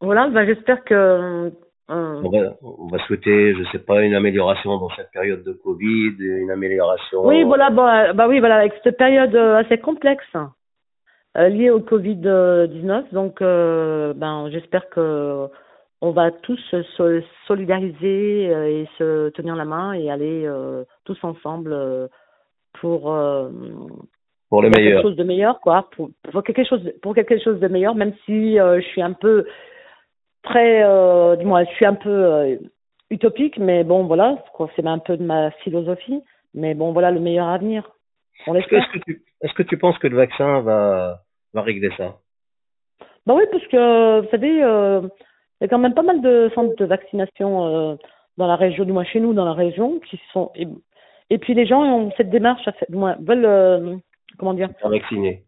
[0.00, 1.50] Voilà, ben, j'espère que euh,
[1.88, 6.14] On va on va souhaiter, je sais pas, une amélioration dans cette période de Covid,
[6.18, 7.26] une amélioration.
[7.26, 10.26] Oui, voilà, bah, bah oui, voilà, avec cette période euh, assez complexe
[11.36, 15.48] euh, liée au Covid-19, donc euh, ben j'espère que
[16.00, 20.84] on va tous se so- solidariser euh, et se tenir la main et aller euh,
[21.04, 22.08] tous ensemble euh,
[22.80, 23.48] pour euh,
[24.50, 27.68] pour le quelque chose de meilleur, quoi, pour, pour quelque chose pour quelque chose de
[27.68, 29.46] meilleur, même si euh, je suis un peu
[30.42, 32.56] très, euh, du moins, je suis un peu euh,
[33.10, 34.38] utopique, mais bon, voilà,
[34.76, 36.20] c'est un peu de ma philosophie,
[36.52, 37.90] mais bon, voilà, le meilleur avenir.
[38.46, 39.22] Est-ce que, est-ce que tu
[39.56, 41.20] que tu penses que le vaccin va
[41.54, 42.16] va régler ça?
[43.26, 45.00] Bah oui, parce que vous savez, euh,
[45.60, 47.98] il y a quand même pas mal de centres de vaccination
[48.36, 50.66] dans la région, du moins chez nous, dans la région, qui sont et,
[51.30, 54.00] et puis les gens ont cette démarche, à du moins veulent
[54.38, 55.42] comment dire, Pas vacciné.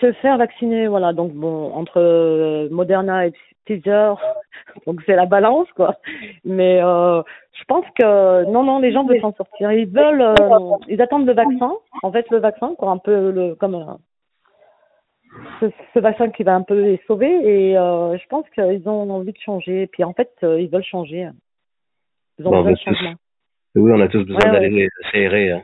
[0.00, 1.12] se faire vacciner, voilà.
[1.12, 3.32] Donc bon, entre euh, Moderna et
[3.64, 4.20] Pfizer,
[4.86, 5.96] donc c'est la balance quoi.
[6.44, 9.72] Mais euh, je pense que non, non, les gens veulent s'en sortir.
[9.72, 11.72] Ils veulent, euh, ils attendent le vaccin.
[12.02, 13.94] En fait, le vaccin, quoi, un peu le comme euh,
[15.60, 17.28] ce, ce vaccin qui va un peu les sauver.
[17.30, 19.82] Et je pense qu'ils ont envie de changer.
[19.82, 21.28] Et puis en fait, ils veulent changer.
[22.38, 23.14] Ils ont Bon, besoin de changement.
[23.76, 25.52] Oui, on a tous besoin Ouais, d'aller s'aérer.
[25.52, 25.62] Hein.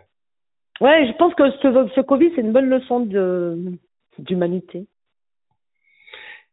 [0.81, 3.79] Ouais, je pense que ce, ce Covid, c'est une bonne leçon de
[4.19, 4.87] d'humanité.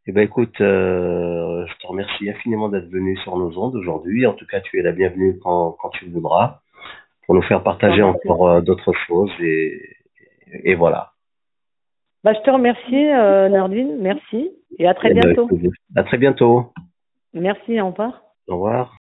[0.06, 4.26] Eh ben écoute, euh, je te remercie infiniment d'être venu sur nos ondes aujourd'hui.
[4.26, 6.60] En tout cas, tu es la bienvenue quand, quand tu voudras
[7.24, 9.80] pour nous faire partager encore euh, d'autres choses et,
[10.62, 11.12] et voilà.
[12.22, 13.96] Bah, je te remercie, euh, Nardine.
[14.00, 14.50] Merci.
[14.78, 15.48] Et à très Eh ben, bientôt.
[15.96, 16.72] À très bientôt.
[17.32, 18.22] Merci, au revoir.
[18.48, 18.96] Au revoir.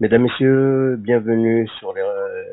[0.00, 2.02] Mesdames, Messieurs, bienvenue sur les,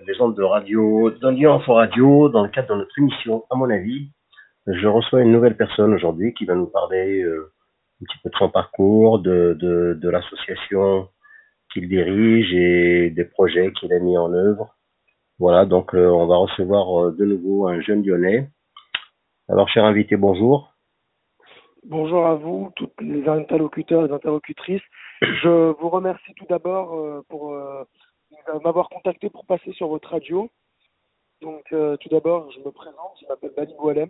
[0.07, 3.69] les ondes de radio, Lyon Info Radio, dans le cadre de notre émission, à mon
[3.69, 4.09] avis.
[4.65, 7.53] Je reçois une nouvelle personne aujourd'hui qui va nous parler euh,
[8.01, 11.07] un petit peu de son parcours, de, l'association
[11.71, 14.75] qu'il dirige et des projets qu'il a mis en œuvre.
[15.37, 18.49] Voilà, donc euh, on va recevoir euh, de nouveau un jeune lyonnais.
[19.49, 20.73] Alors, cher invité, bonjour.
[21.83, 24.81] Bonjour à vous, tous les interlocuteurs et interlocutrices.
[25.21, 27.83] Je vous remercie tout d'abord euh, pour euh,
[28.63, 30.49] m'avoir contacté pour passer sur votre radio.
[31.41, 34.09] Donc, euh, tout d'abord, je me présente, je m'appelle Bali Boalem,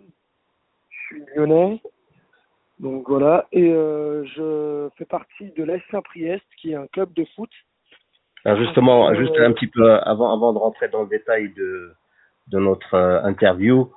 [0.90, 1.80] je suis lyonnais.
[2.78, 7.48] Donc voilà, et je fais partie de l'AS Saint-Priest, qui est un club de foot.
[8.44, 11.94] Alors justement, juste un petit peu avant, avant de rentrer dans le détail de,
[12.48, 13.90] de notre interview,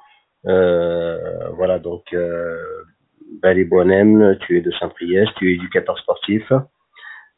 [0.45, 2.58] euh, voilà, donc euh,
[3.41, 6.52] Bali Boinem, tu es de Saint-Priest, tu es éducateur sportif.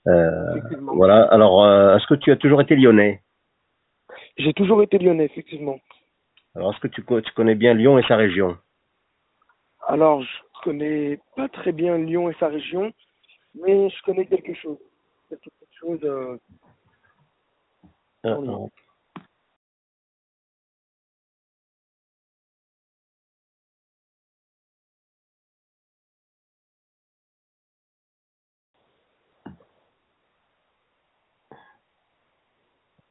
[0.07, 0.59] Euh,
[0.93, 3.21] voilà, alors euh, est-ce que tu as toujours été lyonnais?
[4.37, 5.79] J'ai toujours été lyonnais, effectivement.
[6.55, 8.57] Alors est-ce que tu, co- tu connais bien Lyon et sa région?
[9.87, 10.29] Alors, je
[10.63, 12.91] connais pas très bien Lyon et sa région,
[13.55, 14.77] mais je connais quelque chose.
[15.29, 15.99] Quelque chose.
[16.03, 16.37] euh,
[18.25, 18.67] Euh,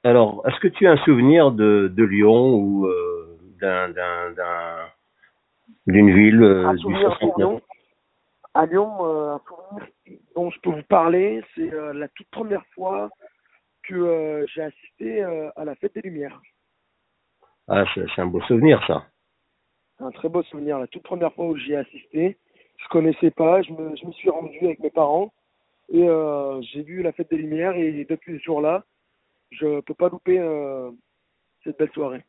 [0.04, 4.86] Alors, est-ce que tu as un souvenir de, de Lyon ou euh, d'un, d'un, d'un-
[5.86, 7.60] d'une ville euh, un du souvenir de 69 Lyon.
[8.54, 9.88] À Lyon, euh, un souvenir
[10.34, 13.10] dont je peux vous parler, c'est la toute première fois
[13.82, 16.40] que j'ai assisté à la fête des Lumières.
[17.68, 19.04] Ah, c'est, c'est un beau souvenir, ça.
[19.98, 20.78] C'est un très beau souvenir.
[20.78, 22.38] La toute première fois où j'y ai assisté,
[22.78, 25.32] je connaissais pas, je me, je me suis rendu avec mes parents
[25.92, 26.06] et
[26.72, 28.84] j'ai vu la fête des Lumières et depuis ce jour-là,
[29.50, 30.90] je peux pas louper euh,
[31.64, 32.24] cette belle soirée.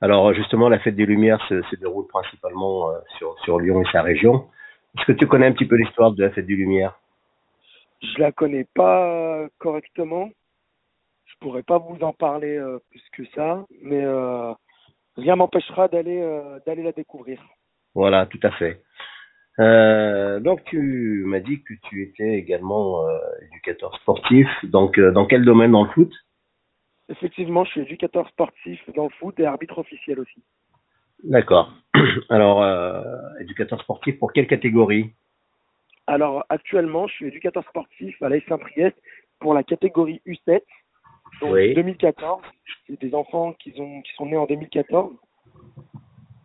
[0.00, 3.92] Alors, justement, la fête des Lumières se, se déroule principalement euh, sur, sur Lyon et
[3.92, 4.48] sa région.
[4.96, 6.98] Est-ce que tu connais un petit peu l'histoire de la fête des Lumières?
[8.02, 10.28] Je la connais pas correctement.
[11.24, 14.52] Je pourrais pas vous en parler euh, plus que ça, mais euh,
[15.16, 17.40] rien m'empêchera d'aller euh, d'aller la découvrir.
[17.94, 18.82] Voilà, tout à fait.
[19.58, 23.18] Euh, donc, tu m'as dit que tu étais également euh,
[23.50, 24.48] éducateur sportif.
[24.64, 26.12] Donc, euh, dans quel domaine dans le foot?
[27.08, 30.42] Effectivement, je suis éducateur sportif dans le foot et arbitre officiel aussi.
[31.24, 31.72] D'accord.
[32.30, 32.64] Alors,
[33.40, 35.12] éducateur sportif pour quelle catégorie?
[36.06, 38.96] Alors actuellement, je suis éducateur sportif à l'AS Saint-Priest
[39.38, 40.62] pour la catégorie U7,
[41.40, 41.74] donc Oui.
[41.74, 42.42] 2014.
[42.86, 45.12] C'est des enfants qui, ont, qui sont nés en 2014.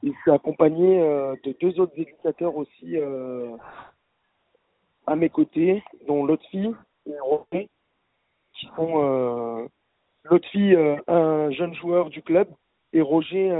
[0.04, 3.56] Je suis accompagné euh, de deux autres éducateurs aussi euh,
[5.08, 6.72] à mes côtés, dont l'autre fille
[7.08, 7.70] et Roger,
[8.54, 9.68] qui sont euh,
[10.26, 12.48] l'autre fille, un jeune joueur du club,
[12.94, 13.52] et Roger,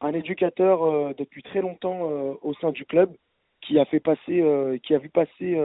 [0.00, 2.00] un éducateur depuis très longtemps
[2.42, 3.14] au sein du club,
[3.62, 5.60] qui a fait passer, qui a vu passer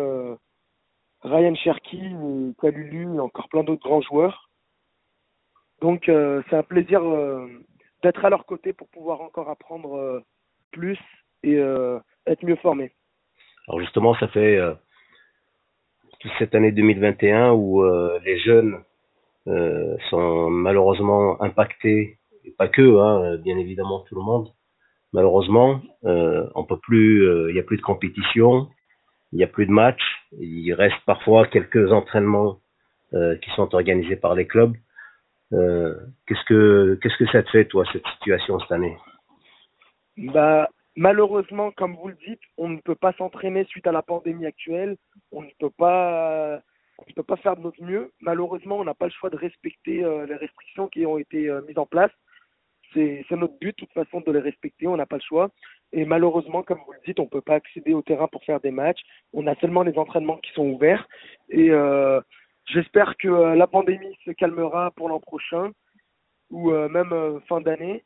[1.21, 2.01] Ryan Cherky,
[2.59, 4.49] Kalulu et encore plein d'autres grands joueurs.
[5.81, 7.01] Donc c'est un plaisir
[8.03, 10.23] d'être à leur côté pour pouvoir encore apprendre euh,
[10.71, 10.97] plus
[11.43, 12.91] et euh, être mieux formé.
[13.67, 14.73] Alors justement, ça fait euh,
[16.19, 17.83] toute cette année 2021 où
[18.23, 18.83] les jeunes
[19.45, 24.53] sont malheureusement impactés, et pas que, hein, bien évidemment tout le monde.
[25.13, 28.67] Malheureusement, on peut plus, il n'y a plus de compétition,
[29.31, 30.03] il n'y a plus de matchs,
[30.39, 32.59] il reste parfois quelques entraînements
[33.11, 34.75] qui sont organisés par les clubs.
[35.53, 35.95] Euh,
[36.27, 38.95] qu'est-ce que qu'est-ce que ça te fait toi cette situation cette année?
[40.17, 44.45] Bah, malheureusement, comme vous le dites, on ne peut pas s'entraîner suite à la pandémie
[44.45, 44.97] actuelle.
[45.31, 46.61] On ne peut pas,
[46.97, 48.11] on ne peut pas faire de notre mieux.
[48.21, 51.61] Malheureusement, on n'a pas le choix de respecter euh, les restrictions qui ont été euh,
[51.67, 52.11] mises en place.
[52.93, 54.85] C'est notre but, de toute façon, de les respecter.
[54.85, 55.49] On n'a pas le choix.
[55.93, 58.59] Et malheureusement, comme vous le dites, on ne peut pas accéder au terrain pour faire
[58.59, 58.99] des matchs.
[59.31, 61.07] On a seulement les entraînements qui sont ouverts.
[61.47, 61.69] Et
[62.71, 65.71] j'espère que euh, la pandémie se calmera pour l'an prochain
[66.49, 68.03] ou euh, même euh, fin d'année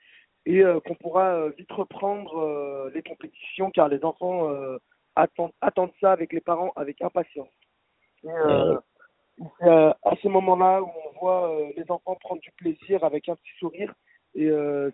[0.48, 4.48] et qu'on pourra vite reprendre les compétitions car les enfants
[5.16, 7.50] attendent, attendent ça avec les parents avec impatience.
[8.24, 8.30] Et,
[9.60, 13.58] c'est à ce moment-là où on voit les enfants prendre du plaisir avec un petit
[13.58, 13.92] sourire
[14.36, 14.48] et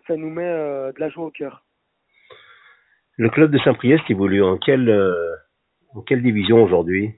[0.06, 1.66] ça nous met de la joie au cœur.
[3.18, 4.90] Le club de Saint-Priest évolue en quelle
[5.94, 7.12] en quelle division aujourd'hui?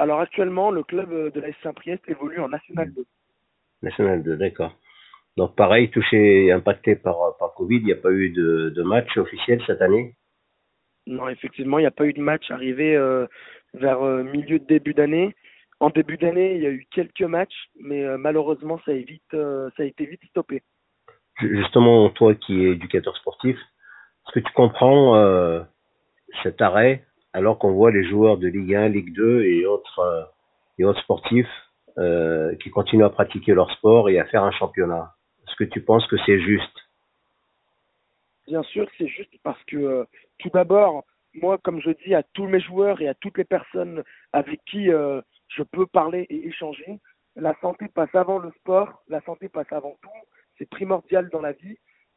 [0.00, 3.04] Alors actuellement, le club euh, de la Saint-Priest évolue en National 2.
[3.82, 4.74] National 2, d'accord.
[5.36, 9.14] Donc pareil, touché, impacté par, par Covid, il n'y a pas eu de, de match
[9.18, 10.14] officiel cette année?
[11.06, 13.26] Non, effectivement, il n'y a pas eu de match arrivé euh,
[13.74, 15.36] vers euh, milieu de début d'année.
[15.80, 19.68] En début d'année, il y a eu quelques matchs, mais euh, malheureusement, ça vite, euh,
[19.76, 20.62] ça a été vite stoppé.
[21.40, 25.60] Justement, toi qui es éducateur sportif, est-ce que tu comprends euh,
[26.42, 30.30] cet arrêt alors qu'on voit les joueurs de Ligue 1, Ligue 2 et autres,
[30.78, 31.48] et autres sportifs
[32.60, 35.14] qui continuent à pratiquer leur sport et à faire un championnat
[35.46, 36.76] Est-ce que tu penses que c'est juste?
[38.46, 40.06] Bien sûr, c'est juste parce que
[40.38, 44.02] tout d'abord, moi, comme je dis à tous mes joueurs et à toutes les personnes
[44.32, 46.98] avec qui euh, je peux parler et échanger,
[47.36, 50.08] la santé passe avant le sport, la santé passe avant tout,
[50.58, 51.76] c'est primordial dans la vie.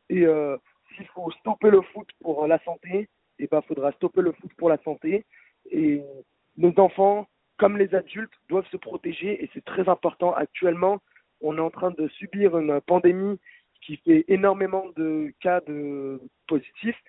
[0.09, 0.57] Et euh,
[0.95, 3.09] s'il faut stopper le foot pour la santé,
[3.57, 5.25] ben, faudra stopper le foot pour la santé.
[5.71, 6.01] Et
[6.57, 10.33] nos enfants, comme les adultes, doivent se protéger et c'est très important.
[10.33, 10.99] Actuellement,
[11.41, 13.39] on est en train de subir une pandémie
[13.81, 17.01] qui fait énormément de cas de positifs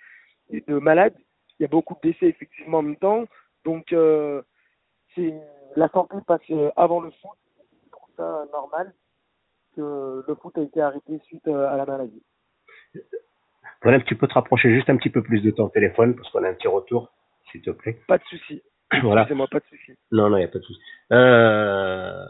[0.51, 1.17] et de malades
[1.59, 3.25] il y a beaucoup de décès effectivement en même temps.
[3.65, 4.43] Donc, euh,
[5.77, 6.43] la santé passe
[6.77, 7.39] avant le foot.
[7.85, 8.93] Je trouve ça normal
[9.77, 12.23] que le foot a été arrêté suite euh, à la maladie.
[13.85, 16.43] Voilà, tu peux te rapprocher juste un petit peu plus de ton téléphone parce qu'on
[16.43, 17.13] a un petit retour,
[17.53, 17.99] s'il te plaît.
[18.09, 18.63] Pas de souci.
[19.03, 19.27] Voilà.
[19.35, 19.93] moi pas de souci.
[20.11, 20.81] Non, non, il n'y a pas de souci.
[21.13, 22.25] Euh,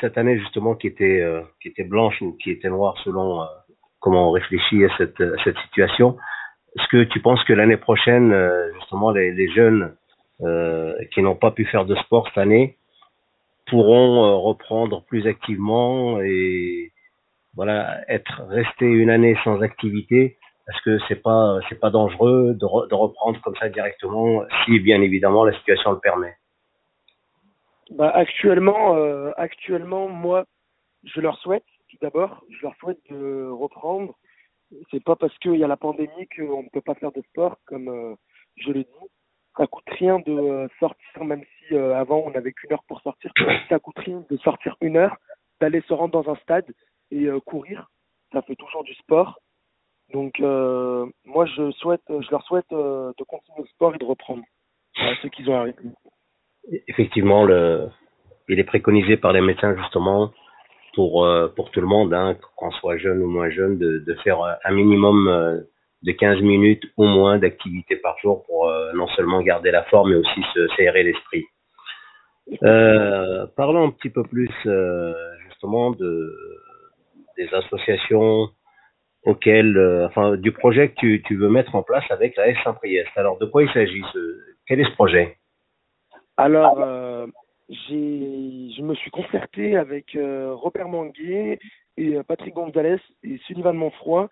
[0.00, 3.46] cette année justement qui était euh, qui était blanche ou qui était noire selon euh,
[4.00, 6.18] comment on réfléchit à cette, à cette situation.
[6.78, 9.96] Est-ce que tu penses que l'année prochaine, euh, justement, les, les jeunes
[11.12, 12.76] qui n'ont pas pu faire de sport cette année
[13.70, 16.92] pourront reprendre plus activement et
[17.54, 20.36] voilà être restés une année sans activité
[20.68, 25.44] Est-ce que c'est pas c'est pas dangereux de, reprendre comme ça directement si bien évidemment
[25.44, 26.36] la situation le permet
[27.90, 30.44] bah, actuellement, euh, actuellement, moi,
[31.04, 34.14] je leur souhaite, tout d'abord, je leur souhaite de reprendre
[34.90, 37.56] c'est pas parce qu'il y a la pandémie qu'on ne peut pas faire de sport,
[37.66, 38.16] comme euh,
[38.56, 39.08] je l'ai dit.
[39.56, 43.30] Ça coûte rien de euh, sortir, même si avant on avait qu'une heure pour sortir.
[43.68, 45.16] Ça coûte rien de sortir une heure,
[45.60, 46.66] d'aller se rendre dans un stade
[47.12, 47.88] et courir.
[48.32, 49.38] Ça fait toujours du sport.
[50.12, 54.42] Donc moi je souhaite, je leur souhaite de continuer le sport et de reprendre
[54.98, 55.82] à ceux qui ont arrêté.
[56.88, 57.88] Effectivement, le,
[58.48, 60.32] il est préconisé par les médecins justement
[60.94, 64.14] pour, euh, pour tout le monde, hein, qu'on soit jeune ou moins jeune, de, de
[64.24, 65.60] faire un minimum euh,
[66.02, 70.10] de 15 minutes ou moins d'activité par jour pour euh, non seulement garder la forme,
[70.10, 71.44] mais aussi se s'aérer l'esprit.
[72.62, 74.50] Euh, parlons un petit peu plus
[75.48, 76.32] justement de
[77.36, 78.48] des associations
[79.26, 83.10] auxquelles, enfin, du projet que tu, veux mettre en place avec la S Saint-Priest.
[83.16, 84.02] Alors, de quoi il s'agit
[84.66, 85.36] Quel est ce projet?
[86.38, 86.78] Alors,
[87.68, 91.58] j'ai, je me suis concerté avec euh, Robert Manguier
[91.96, 94.28] et euh, Patrick Gonzalez et Sullivan Monfroy,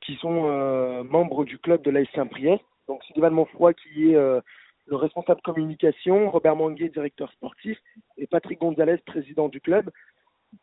[0.00, 2.64] qui sont euh, membres du club de l'AS Saint-Priest.
[2.86, 7.78] Donc Sullivan Monfroy qui est le responsable communication, Robert Manguier directeur sportif
[8.16, 9.90] et Patrick Gonzalez président du club,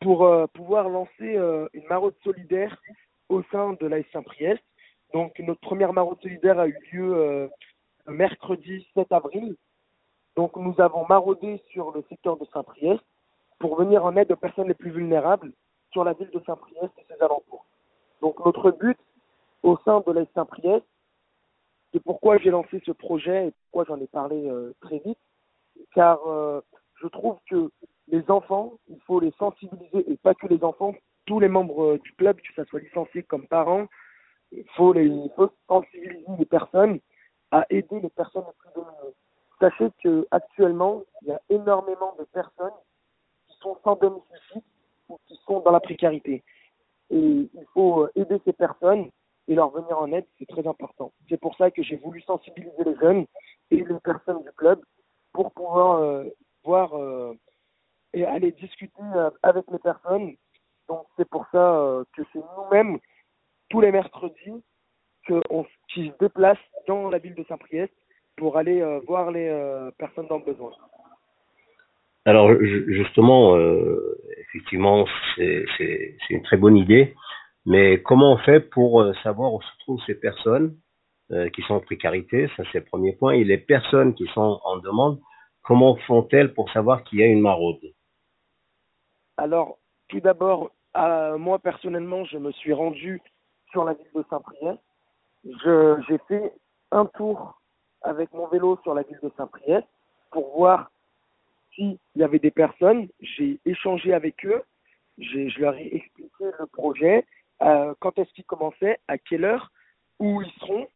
[0.01, 1.37] pour pouvoir lancer
[1.73, 2.75] une maraude solidaire
[3.29, 4.63] au sein de l'AS Saint-Priest.
[5.13, 7.49] Donc notre première maraude solidaire a eu lieu
[8.07, 9.55] mercredi 7 avril
[10.35, 13.03] donc nous avons maraudé sur le secteur de Saint-Priest
[13.59, 15.53] pour venir en aide aux personnes les plus vulnérables
[15.91, 17.65] sur la ville de Saint-Priest et ses alentours.
[18.21, 18.97] Donc notre but
[19.63, 20.85] au sein de la Saint-Priest,
[21.93, 25.17] c'est pourquoi j'ai lancé ce projet et pourquoi j'en ai parlé euh, très vite,
[25.93, 26.59] car euh,
[27.01, 27.71] je trouve que
[28.09, 30.93] les enfants, il faut les sensibiliser, et pas que les enfants,
[31.25, 33.87] tous les membres euh, du club, que ce soit licenciés comme parents,
[34.51, 35.11] il faut, les,
[35.67, 36.99] sensibiliser les personnes
[37.51, 39.15] à aider les personnes les plus démunies.
[39.59, 42.77] Sachez qu'actuellement, il y a énormément de personnes
[43.47, 44.61] qui sont sans domicile
[45.09, 46.43] ou qui sont dans la précarité.
[47.09, 47.17] Et
[47.53, 49.09] il faut euh, aider ces personnes
[49.47, 51.11] et leur venir en aide, c'est très important.
[51.29, 53.25] C'est pour ça que j'ai voulu sensibiliser les jeunes
[53.71, 54.81] et les personnes du club
[55.33, 56.23] pour pouvoir euh,
[56.63, 56.93] voir
[58.13, 59.03] et aller discuter
[59.43, 60.35] avec les personnes.
[60.87, 62.99] Donc c'est pour ça que c'est nous-mêmes,
[63.69, 64.63] tous les mercredis,
[65.27, 67.93] qu'on, qui se déplacent dans la ville de Saint-Priest
[68.37, 70.71] pour aller euh, voir les euh, personnes dans le besoin.
[72.25, 75.05] Alors justement, euh, effectivement,
[75.37, 75.65] c'est
[76.29, 77.15] une très bonne idée,
[77.65, 80.75] mais comment on fait pour savoir où se trouvent ces personnes
[81.53, 82.49] qui sont en précarité?
[82.57, 83.33] Ça, c'est le premier point.
[83.33, 85.19] Et les personnes qui sont en demande,
[85.61, 87.93] comment font-elles pour savoir qu'il y a une maraude?
[89.37, 90.71] Alors, tout d'abord,
[91.37, 93.21] moi personnellement, je me suis rendu
[93.71, 94.79] sur la ville de Saint-Priest.
[96.07, 96.53] J'ai fait
[96.91, 97.59] un tour
[98.01, 99.87] avec mon vélo sur la ville de Saint-Priest
[100.31, 100.91] pour voir
[101.73, 103.07] s'il y avait des personnes.
[103.19, 104.63] J'ai échangé avec eux,
[105.17, 107.25] je leur ai expliqué le projet,
[107.61, 109.71] euh, quand est-ce qu'ils commençaient, à quelle heure,
[110.19, 110.87] où ils seront?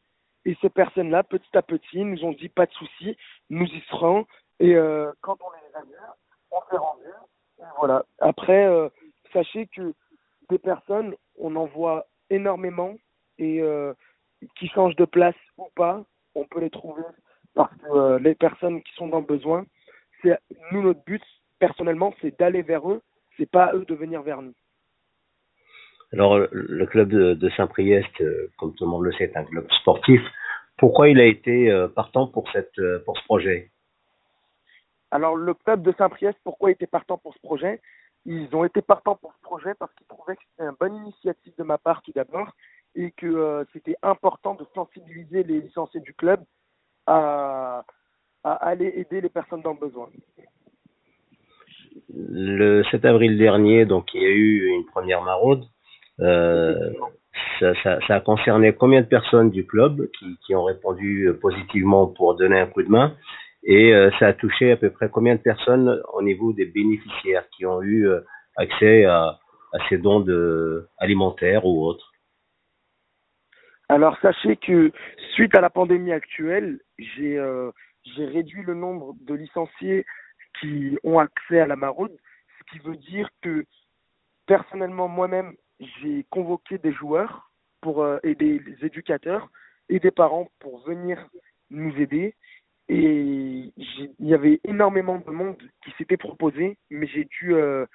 [0.46, 3.18] Et ces personnes-là, petit à petit, nous ont dit pas de souci,
[3.50, 4.26] nous y serons.
[4.60, 5.96] Et euh, quand on les a vus,
[6.52, 8.90] on s'est rendu Après, euh,
[9.34, 9.94] sachez que
[10.50, 12.96] des personnes, on en voit énormément
[13.38, 13.94] et euh,
[14.58, 16.04] qui changent de place ou pas,
[16.36, 17.04] on peut les trouver
[17.56, 19.66] parce que euh, les personnes qui sont dans le besoin,
[20.22, 20.38] c'est
[20.72, 21.24] nous notre but
[21.60, 23.02] personnellement, c'est d'aller vers eux,
[23.38, 24.54] c'est pas à eux de venir vers nous.
[26.12, 29.46] Alors, le club de, de Saint-Priest, euh, comme tout le monde le sait, est un
[29.46, 30.22] club sportif.
[30.78, 33.70] Pourquoi il a été partant pour, cette, pour ce projet?
[35.12, 37.82] Alors, le club de Saint-Priest, pourquoi il était partant pour ce projet?
[38.32, 41.52] Ils ont été partants pour ce projet parce qu'ils trouvaient que c'était une bonne initiative
[41.58, 42.48] de ma part tout d'abord
[42.94, 46.40] et que euh, c'était important de sensibiliser les licenciés du club
[47.08, 47.84] à,
[48.44, 50.10] à aller aider les personnes dans le besoin.
[52.14, 55.64] Le 7 avril dernier, donc, il y a eu une première maraude.
[56.20, 56.94] Euh,
[57.60, 62.06] ça, ça, ça a concerné combien de personnes du club qui, qui ont répondu positivement
[62.06, 63.16] pour donner un coup de main?
[63.64, 67.48] Et euh, ça a touché à peu près combien de personnes au niveau des bénéficiaires
[67.56, 68.22] qui ont eu euh,
[68.56, 69.40] accès à,
[69.88, 70.26] ces dons
[70.98, 72.12] alimentaires ou autres?
[73.88, 74.92] Alors sachez que
[75.34, 77.70] suite à la pandémie actuelle, j'ai euh,
[78.16, 80.06] j'ai réduit le nombre de licenciés
[80.60, 82.18] qui ont accès à la maraude,
[82.58, 83.64] ce qui veut dire que
[84.48, 87.52] personnellement moi-même j'ai convoqué des joueurs
[87.82, 89.50] pour et des éducateurs
[89.88, 91.28] et des parents pour venir
[91.70, 92.34] nous aider
[92.90, 97.86] et il y avait énormément de monde qui s'était proposé mais j'ai dû euh,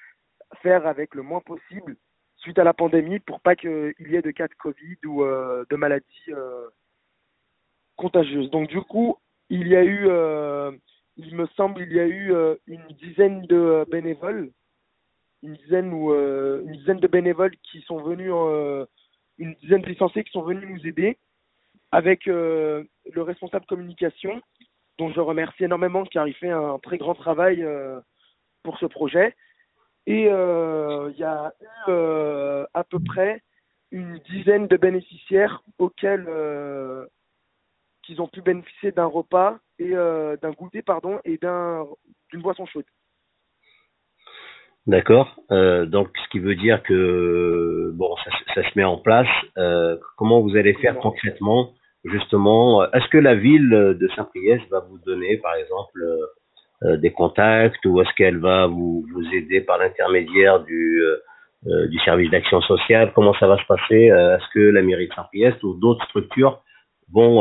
[0.62, 1.96] faire avec le moins possible
[2.36, 5.64] suite à la pandémie pour pas qu'il y ait de cas de Covid ou euh,
[5.68, 6.68] de maladies euh,
[7.96, 8.50] contagieuses.
[8.50, 9.16] Donc du coup,
[9.50, 10.04] il y a eu,
[11.16, 12.32] il me semble, il y a eu
[12.66, 14.50] une dizaine de bénévoles,
[15.42, 18.32] une dizaine ou une dizaine de bénévoles qui sont venus,
[19.38, 21.18] une dizaine de licenciés qui sont venus nous aider
[21.92, 22.86] avec le
[23.16, 24.42] responsable communication,
[24.98, 28.00] dont je remercie énormément car il fait un très grand travail euh,
[28.62, 29.34] pour ce projet.
[30.06, 33.42] Et euh, il y a eu à peu près
[33.90, 37.06] une dizaine de bénéficiaires auxquels euh,
[38.02, 41.86] qu'ils ont pu bénéficier d'un repas et euh, d'un goûter pardon et d'un
[42.30, 42.84] d'une boisson chaude.
[44.86, 45.34] D'accord.
[45.50, 49.28] Euh, donc, ce qui veut dire que bon, ça, se- ça se met en place.
[49.56, 51.72] Euh, comment vous allez faire concrètement,
[52.04, 56.26] justement euh, Est-ce que la ville de Saint-Priest va vous donner, par exemple, euh,
[56.82, 61.02] euh, des contacts, ou est-ce qu'elle va vous, aider par l'intermédiaire du
[61.66, 63.12] du service d'action sociale?
[63.14, 64.08] Comment ça va se passer?
[64.08, 66.62] Est-ce que la mairie de Saint-Priest ou d'autres structures
[67.10, 67.40] vont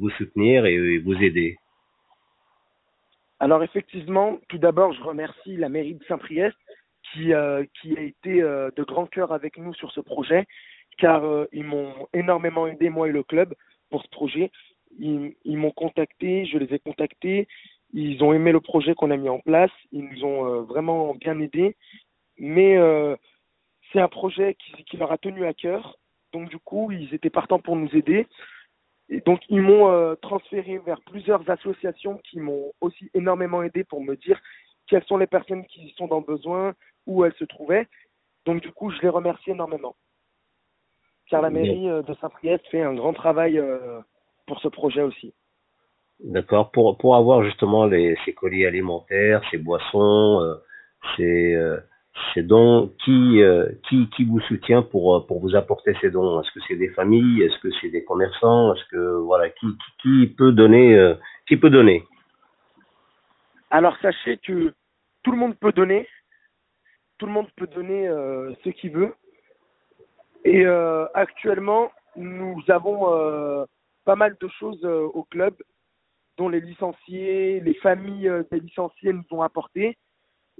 [0.00, 1.56] vous soutenir et, vous aider?
[3.38, 6.56] Alors effectivement, tout d'abord, je remercie la mairie de Saint-Priest
[7.12, 7.32] qui,
[7.80, 10.44] qui a été de grand cœur avec nous sur ce projet,
[11.00, 13.54] car euh, ils m'ont énormément aidé, moi et le club,
[13.90, 14.52] pour ce projet.
[14.98, 17.48] Ils, ils m'ont contacté, je les ai contactés,
[17.92, 21.14] ils ont aimé le projet qu'on a mis en place, ils nous ont euh, vraiment
[21.14, 21.76] bien aidés,
[22.38, 23.16] mais euh,
[23.92, 25.96] c'est un projet qui, qui leur a tenu à cœur,
[26.32, 28.26] donc du coup, ils étaient partants pour nous aider.
[29.08, 34.14] Et donc, ils m'ont transféré vers plusieurs associations qui m'ont aussi énormément aidé pour me
[34.14, 34.40] dire
[34.86, 36.74] quelles sont les personnes qui sont dans le besoin,
[37.06, 37.88] où elles se trouvaient.
[38.46, 39.96] Donc, du coup, je les remercie énormément.
[41.30, 44.00] Car la mairie de Saint-Priest fait un grand travail euh,
[44.46, 45.32] pour ce projet aussi.
[46.24, 46.70] D'accord.
[46.72, 50.54] Pour pour avoir justement les ces colis alimentaires, ces boissons, euh,
[51.16, 51.78] ces euh,
[52.34, 53.40] ces dons, qui
[53.88, 56.40] qui qui vous soutient pour pour vous apporter ces dons?
[56.40, 57.42] Est-ce que c'est des familles?
[57.42, 58.74] Est-ce que c'est des commerçants?
[58.74, 59.68] Est-ce que voilà qui
[60.02, 61.14] qui, qui peut donner
[61.46, 62.04] Qui peut donner?
[63.70, 64.74] Alors, sachez que
[65.22, 66.08] tout le monde peut donner.
[67.18, 69.14] Tout le monde peut donner euh, ce qu'il veut.
[70.44, 73.64] Et euh, actuellement, nous avons euh,
[74.04, 75.54] pas mal de choses euh, au club
[76.38, 79.96] dont les licenciés, les familles euh, des licenciés nous ont apporté.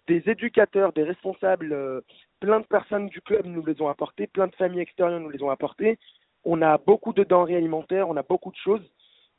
[0.06, 2.00] Des éducateurs, des responsables, euh,
[2.40, 5.42] plein de personnes du club nous les ont apportés, plein de familles extérieures nous les
[5.42, 5.98] ont apportés.
[6.44, 8.82] On a beaucoup de denrées alimentaires, on a beaucoup de choses.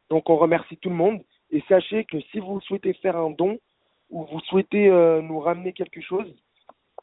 [0.09, 1.21] Donc on remercie tout le monde.
[1.51, 3.59] Et sachez que si vous souhaitez faire un don
[4.09, 6.33] ou vous souhaitez euh, nous ramener quelque chose,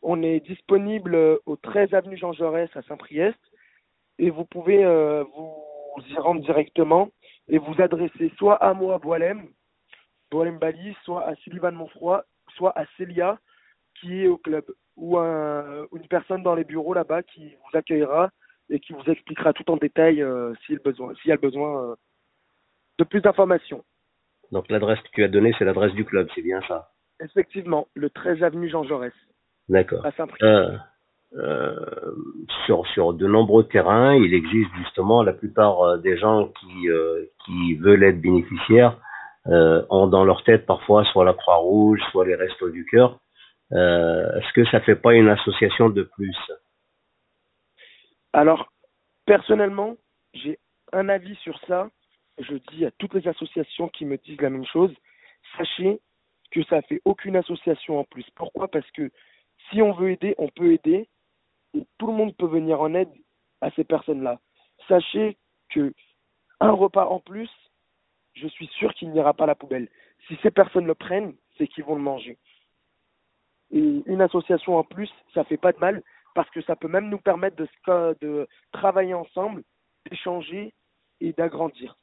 [0.02, 3.38] on est disponible euh, au 13 avenue Jean Jaurès à Saint-Priest
[4.18, 5.54] et vous pouvez euh, vous
[6.08, 7.10] y rendre directement
[7.48, 9.48] et vous adresser soit à moi, Boilem,
[10.30, 12.24] Boilem Bali, soit à Sullivan Monfroy,
[12.56, 13.38] soit à Célia
[14.00, 14.64] qui est au club
[14.96, 18.30] ou un- une personne dans les bureaux là-bas qui vous accueillera
[18.70, 21.36] et qui vous expliquera tout en détail euh, s'il y a besoin, s'il y a
[21.36, 21.94] besoin euh,
[22.98, 23.84] de plus d'informations.
[24.52, 26.90] Donc l'adresse que tu as donnée, c'est l'adresse du club, c'est bien ça?
[27.20, 29.12] Effectivement, le 13 avenue Jean Jaurès
[29.68, 30.02] D'accord.
[30.16, 30.42] Saint-Priest.
[30.42, 30.76] Euh,
[31.36, 31.76] euh,
[32.64, 37.26] sur, sur de nombreux terrains, il existe justement la plupart euh, des gens qui, euh,
[37.44, 38.98] qui veulent être bénéficiaires
[39.46, 43.18] euh, ont dans leur tête parfois soit la Croix-Rouge, soit les Restos du Cœur.
[43.72, 46.36] est-ce que ça fait pas une association de plus?
[48.32, 48.72] Alors,
[49.26, 49.96] personnellement,
[50.32, 50.58] j'ai
[50.92, 51.90] un avis sur ça.
[52.38, 54.94] Je dis à toutes les associations qui me disent la même chose,
[55.58, 56.00] sachez
[56.50, 58.24] que ça fait aucune association en plus.
[58.34, 58.68] Pourquoi?
[58.68, 59.10] Parce que
[59.70, 61.08] si on veut aider, on peut aider
[61.74, 63.12] et tout le monde peut venir en aide
[63.60, 64.40] à ces personnes-là.
[64.88, 65.36] Sachez
[65.70, 65.92] que
[66.60, 67.50] un repas en plus,
[68.34, 69.88] je suis sûr qu'il n'ira pas à la poubelle.
[70.26, 72.38] Si ces personnes le prennent, c'est qu'ils vont le manger.
[73.70, 76.02] Et une association en plus, ça fait pas de mal
[76.34, 77.68] parce que ça peut même nous permettre de,
[78.20, 79.62] de travailler ensemble,
[80.08, 80.72] d'échanger
[81.20, 81.96] et d'agrandir.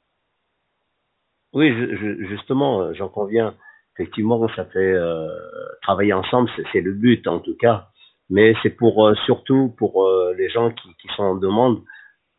[1.54, 1.72] Oui,
[2.28, 3.56] justement, euh, j'en conviens.
[3.98, 5.30] Effectivement, ça fait euh,
[5.82, 7.88] travailler ensemble, c'est le but en tout cas.
[8.30, 10.06] Mais c'est pour euh, surtout pour
[10.38, 11.82] les gens qui, qui sont en demande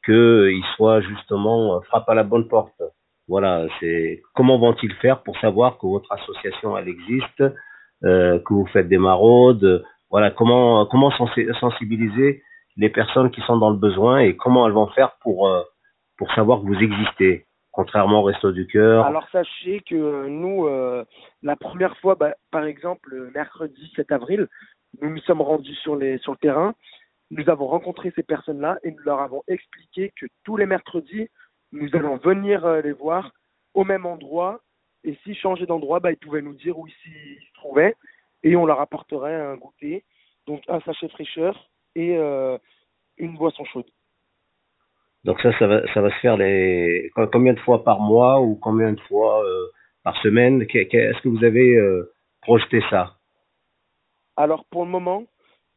[0.04, 2.82] qu'ils soient justement frappent à la bonne porte.
[3.28, 7.42] Voilà, c'est comment vont-ils faire pour savoir que votre association elle existe,
[8.04, 11.10] euh, que vous faites des maraudes, voilà, comment comment
[11.60, 12.42] sensibiliser
[12.76, 15.50] les personnes qui sont dans le besoin et comment elles vont faire pour
[16.18, 17.45] pour savoir que vous existez?
[17.76, 19.04] Contrairement au Resto du Cœur.
[19.04, 21.04] Alors sachez que nous, euh,
[21.42, 24.48] la première fois, bah, par exemple, mercredi 7 avril,
[25.02, 26.74] nous nous sommes rendus sur, le terrain,
[27.30, 31.28] nous avons rencontré ces personnes-là et nous leur avons expliqué que tous les mercredis,
[31.70, 33.30] nous allons venir euh, les voir
[33.74, 34.62] au même endroit.
[35.04, 37.94] Et s'ils changeaient d'endroit, bah, ils pouvaient nous dire où ils, se trouvaient
[38.42, 40.02] et on leur apporterait un goûter,
[40.46, 42.56] donc un sachet fraîcheur et euh,
[43.18, 43.90] une boisson chaude.
[45.26, 48.54] Donc ça, ça va, ça va se faire les combien de fois par mois ou
[48.54, 49.66] combien de fois euh,
[50.04, 50.62] par semaine?
[50.62, 53.16] Est-ce que vous avez euh, projeté ça?
[54.36, 55.24] Alors pour le moment,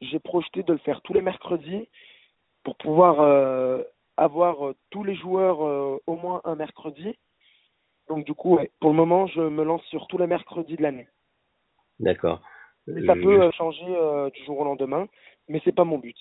[0.02, 1.90] j'ai projeté de le faire tous les mercredis
[2.64, 3.82] pour pouvoir euh,
[4.18, 5.62] avoir tous les joueurs
[6.06, 7.18] au moins un mercredi.
[8.08, 11.08] Donc du coup, pour le moment, je me lance sur tous les mercredis de l'année.
[11.98, 12.40] D'accord.
[12.86, 15.08] Mais ça peut changer du jour au lendemain,
[15.48, 16.18] mais c'est pas mon but.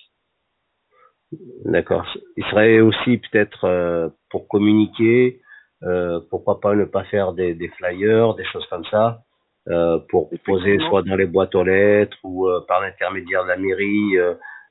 [1.32, 2.06] D'accord.
[2.36, 5.40] Il serait aussi peut-être euh, pour communiquer,
[5.82, 9.20] euh, pourquoi pas ne pas faire des, des flyers, des choses comme ça,
[9.68, 14.16] euh, pour poser soit dans les boîtes aux lettres ou par l'intermédiaire de la mairie,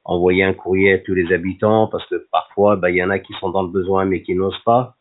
[0.04, 3.20] envoyer un courrier à tous les habitants, parce que parfois, bah, il y en a
[3.20, 4.96] qui sont dans le besoin mais qui n'osent pas.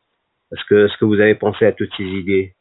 [0.53, 2.55] Est-ce que, est-ce que vous avez pensé à toutes ces idées?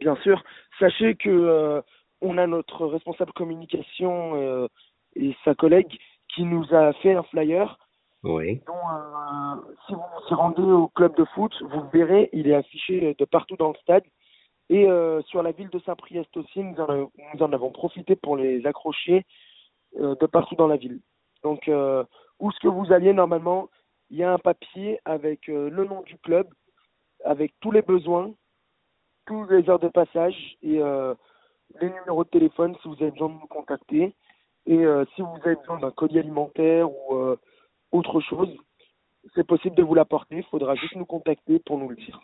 [0.00, 0.42] Bien sûr.
[0.78, 1.82] Sachez que
[2.20, 4.68] on a notre responsable communication
[5.16, 5.96] et sa collègue
[6.34, 7.78] qui nous a fait un flyer
[8.22, 8.60] oui.
[8.66, 13.14] Donc, euh, si vous vous rendez au club de foot, vous verrez, il est affiché
[13.18, 14.04] de partout dans le stade.
[14.68, 18.36] Et euh, sur la ville de Saint-Priest aussi, nous en, nous en, avons profité pour
[18.36, 19.24] les accrocher
[19.98, 21.00] euh, de partout dans la ville.
[21.42, 21.70] Donc,
[22.38, 23.70] où ce que vous alliez, normalement,
[24.10, 26.46] il y a un papier avec le nom du club,
[27.24, 28.30] avec tous les besoins,
[29.24, 30.80] toutes les heures de passage et
[31.80, 34.14] les numéros de téléphone si vous avez besoin de nous contacter.
[34.66, 37.36] Et si vous avez besoin d'un colis alimentaire ou
[37.92, 38.56] autre chose,
[39.34, 40.36] c'est possible de vous l'apporter.
[40.36, 42.20] Il faudra juste nous contacter pour nous le dire.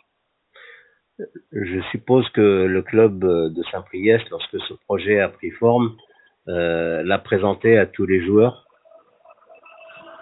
[1.51, 5.97] Je suppose que le club de Saint-Priest, lorsque ce projet a pris forme,
[6.47, 8.67] euh, l'a présenté à tous les joueurs.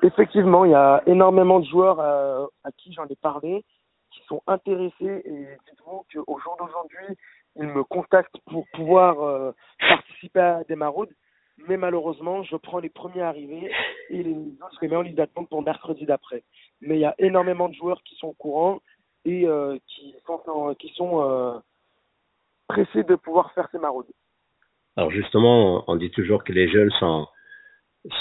[0.02, 3.64] Effectivement, il y a énormément de joueurs à, à qui j'en ai parlé
[4.16, 7.18] qui sont intéressés et dites-vous qu'au jour d'aujourd'hui,
[7.58, 11.14] ils me contactent pour pouvoir euh, participer à des maraudes
[11.68, 13.72] mais malheureusement, je prends les premiers arrivés
[14.10, 16.44] et les autres, je les mets en liste d'attente pour mercredi d'après.
[16.82, 18.82] Mais il y a énormément de joueurs qui sont au courant
[19.24, 21.58] et euh, qui sont, qui sont euh,
[22.68, 24.12] pressés de pouvoir faire ces maraudes.
[24.98, 27.28] Alors justement, on dit toujours que les jeunes sont,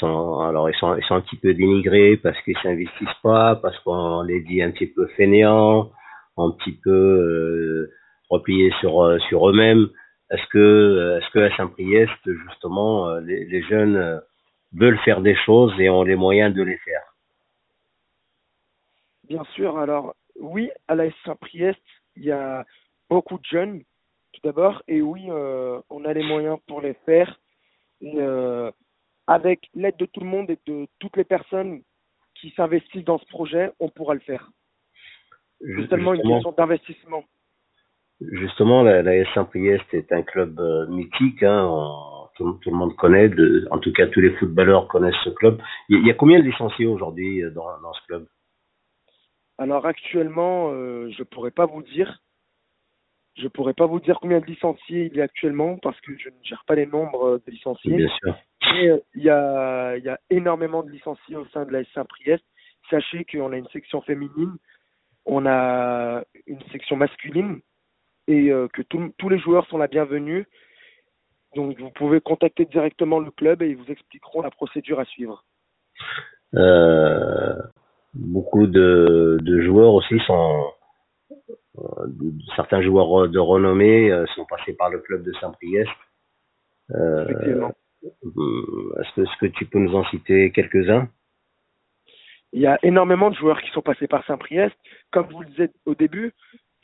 [0.01, 3.79] sont alors ils sont, ils sont un petit peu dénigrés parce qu'ils s'investissent pas, parce
[3.81, 5.91] qu'on les dit un petit peu fainéants,
[6.37, 7.93] un petit peu euh,
[8.31, 9.89] repliés sur, sur eux-mêmes.
[10.35, 14.19] Est-ce que, euh, est-ce que à Saint-Priest, justement, euh, les, les, jeunes euh,
[14.73, 17.03] veulent faire des choses et ont les moyens de les faire?
[19.29, 19.79] Bien sûr.
[19.79, 21.81] Alors, oui, à la Saint-Priest,
[22.17, 22.65] il y a
[23.09, 23.83] beaucoup de jeunes,
[24.33, 27.39] tout d'abord, et oui, euh, on a les moyens pour les faire.
[28.01, 28.73] Et, euh,
[29.29, 31.83] avec l'aide de tout le monde et de toutes les personnes
[32.35, 34.51] qui s'investissent dans ce projet, on pourra le faire.
[35.61, 37.25] C'est seulement une question d'investissement.
[38.33, 41.43] Justement, la, la Saint-Priest est un club euh, mythique.
[41.43, 43.29] Hein, on, tout, tout, le monde connaît.
[43.29, 45.61] De, en tout cas, tous les footballeurs connaissent ce club.
[45.89, 48.27] Il, il y a combien de licenciés aujourd'hui euh, dans, dans, ce club?
[49.59, 52.21] Alors actuellement, euh, je pourrais pas vous dire.
[53.37, 56.29] Je pourrais pas vous dire combien de licenciés il y a actuellement parce que je
[56.29, 57.97] ne gère pas les nombres de licenciés.
[57.97, 58.37] Bien sûr.
[58.73, 61.85] Mais euh, il y a, il y a énormément de licenciés au sein de la
[61.95, 62.45] Saint-Priest.
[62.91, 64.53] Sachez qu'on a une section féminine,
[65.25, 67.61] on a une section masculine
[68.29, 70.47] et euh, que tous les joueurs sont la bienvenue.
[71.55, 75.45] Donc vous pouvez contacter directement le club et ils vous expliqueront la procédure à suivre.
[76.55, 77.55] Euh,
[78.15, 80.73] beaucoup de, de joueurs aussi sont
[81.79, 82.07] euh,
[82.57, 85.91] certains joueurs de renommée euh, sont passés par le club de Saint-Priest.
[86.91, 87.73] Effectivement.
[88.03, 91.09] Est-ce que, est-ce que tu peux nous en citer quelques-uns?
[92.53, 94.77] Il y a énormément de joueurs qui sont passés par Saint-Priest.
[95.11, 96.33] Comme vous le disiez au début,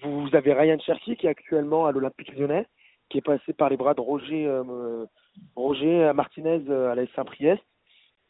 [0.03, 2.67] vous avez Ryan Cherky qui est actuellement à l'Olympique lyonnais,
[3.09, 5.05] qui est passé par les bras de Roger, euh,
[5.57, 7.63] Roger Martinez euh, à la Saint-Priest.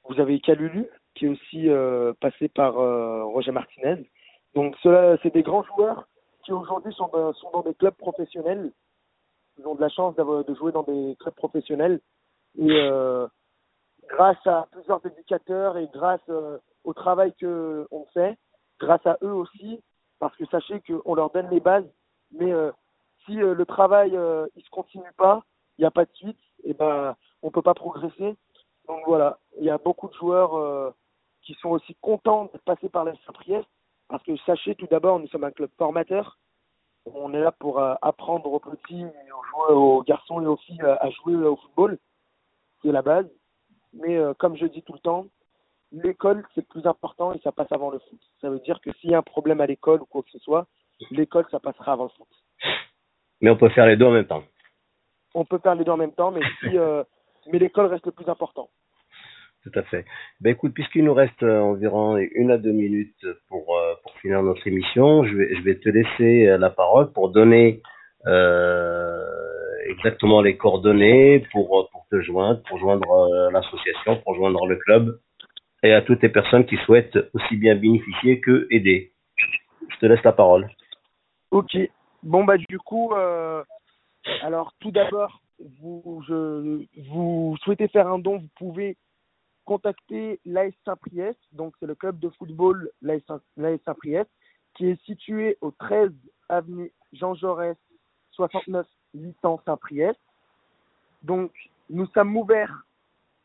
[0.09, 4.09] Vous avez Calulu qui est aussi euh, passé par euh, Roger Martinez.
[4.55, 6.07] Donc cela, c'est des grands joueurs
[6.45, 8.73] qui aujourd'hui sont, dans- des clubs professionnels.
[9.59, 12.01] Ils ont de la chance de jouer dans des clubs professionnels.
[12.59, 13.27] Et euh,
[14.09, 18.37] grâce à plusieurs éducateurs et grâce euh, au travail que on fait,
[18.81, 19.81] grâce à eux aussi,
[20.21, 21.91] parce que sachez qu'on leur donne les bases,
[22.31, 22.71] mais euh,
[23.25, 25.43] si euh, le travail euh, il se continue pas,
[25.77, 28.37] il n'y a pas de suite, et ben on peut pas progresser.
[28.87, 30.93] Donc voilà, il y a beaucoup de joueurs
[31.43, 33.67] qui sont aussi contents de passer par la Saint-Priest,
[34.09, 36.39] parce que sachez tout d'abord, nous sommes un club formateur.
[37.07, 41.09] On est là pour apprendre aux petits, et aux, aux garçons et aux filles à
[41.11, 41.99] jouer au football,
[42.83, 43.27] c'est la base.
[43.95, 45.27] Mais comme je dis tout le temps,
[45.93, 48.21] l'école c'est le plus important et ça passe avant le foot.
[48.41, 50.39] Ça veut dire que s'il y a un problème à l'école ou quoi que ce
[50.39, 50.67] soit,
[51.11, 52.29] l'école ça passera avant le foot.
[53.41, 54.45] Mais on peut faire les deux en même temps.
[55.35, 57.03] On peut faire les deux en même temps, mais si euh,
[57.51, 58.69] mais l'école reste le plus important.
[59.63, 60.07] Tout à fait.
[60.41, 64.43] Ben écoute, puisqu'il nous reste euh, environ une à deux minutes pour, euh, pour finir
[64.43, 67.83] notre émission, je vais, je vais te laisser la parole pour donner
[68.27, 69.23] euh,
[69.87, 75.19] exactement les coordonnées pour, pour te joindre, pour joindre l'association, pour joindre le club
[75.83, 79.13] et à toutes les personnes qui souhaitent aussi bien bénéficier que aider.
[79.89, 80.69] Je te laisse la parole.
[81.51, 81.77] Ok.
[82.23, 83.65] Bon bah du coup, euh,
[84.43, 85.41] alors tout d'abord,
[85.81, 86.23] vous,
[87.63, 88.97] souhaitez faire un don, vous pouvez
[89.65, 93.23] contacter l'AS Saint-Priest, donc c'est le club de football l'AS
[93.85, 94.29] Saint-Priest,
[94.75, 96.11] qui est situé au 13
[96.49, 97.77] avenue Jean Jaurès,
[98.33, 100.21] 69 800 Saint-Priest.
[101.23, 101.53] Donc
[101.89, 102.85] nous sommes ouverts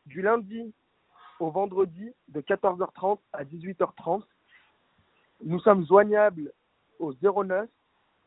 [0.06, 0.72] du lundi
[1.40, 4.22] au vendredi de 14h30 à 18h30.
[5.44, 6.52] Nous sommes joignables
[6.98, 7.68] au 09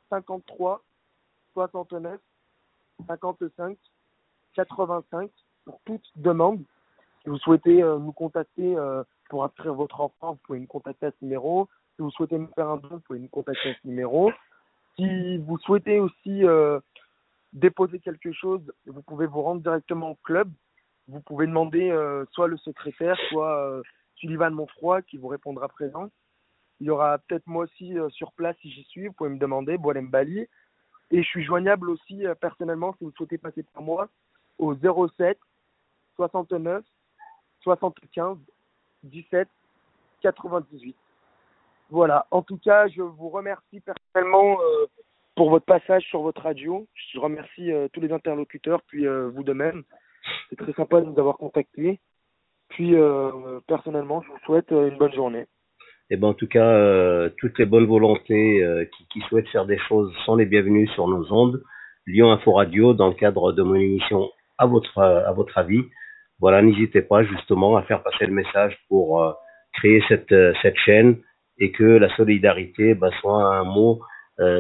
[0.10, 0.84] 53
[1.54, 2.20] 69
[3.08, 3.78] 55
[4.56, 5.32] 85
[5.66, 6.64] pour toute demande.
[7.24, 11.08] Si vous souhaitez euh, nous contacter euh, pour inscrire votre enfant, vous pouvez nous contacter
[11.08, 11.68] à ce numéro.
[11.96, 14.32] Si vous souhaitez nous faire un don, vous pouvez nous contacter à ce numéro.
[14.96, 16.80] Si vous souhaitez aussi euh,
[17.54, 20.50] déposer quelque chose, vous pouvez vous rendre directement au club.
[21.10, 23.82] Vous pouvez demander euh, soit le secrétaire, soit euh,
[24.16, 26.10] Sullivan Monfroy qui vous répondra présent.
[26.80, 29.08] Il y aura peut-être moi aussi euh, sur place si j'y suis.
[29.08, 30.48] Vous pouvez me demander, Boalem Bali.
[31.12, 34.10] Et je suis joignable aussi personnellement si vous souhaitez passer par moi
[34.60, 35.40] au 07
[36.16, 36.86] 69
[37.62, 38.38] 75
[39.04, 39.48] 17
[40.22, 40.96] 98.
[41.90, 42.28] Voilà.
[42.30, 44.60] En tout cas, je vous remercie personnellement
[45.36, 46.86] pour votre passage sur votre radio.
[46.94, 49.84] Je remercie tous les interlocuteurs, puis vous de même.
[50.50, 52.00] C'est très sympa de nous avoir contactés.
[52.70, 55.46] Puis euh, personnellement, je vous souhaite euh, une bonne journée.
[56.12, 58.66] Et ben en tout cas, euh, toutes les bonnes volontés
[59.12, 61.62] qui, souhaitent faire des choses sont les bienvenues sur nos ondes.
[62.08, 65.84] Lyon Info Radio, dans le cadre de mon émission à votre à votre avis.
[66.40, 69.36] Voilà, n'hésitez pas justement à faire passer le message pour
[69.74, 70.34] créer cette
[70.64, 71.18] cette chaîne
[71.60, 74.02] et que la solidarité bah, soit un mot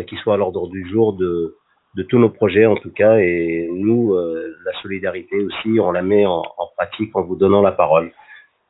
[0.07, 1.55] qui soit à l'ordre du jour de
[1.95, 3.17] de tous nos projets en tout cas.
[3.17, 6.43] Et nous, euh, la solidarité aussi, on la met en,
[6.75, 8.11] pratique en vous donnant la parole.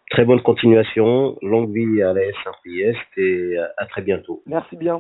[0.10, 4.42] Très bonne continuation, longue vie à la S Saint-Priest et à très bientôt.
[4.48, 4.98] Merci bien.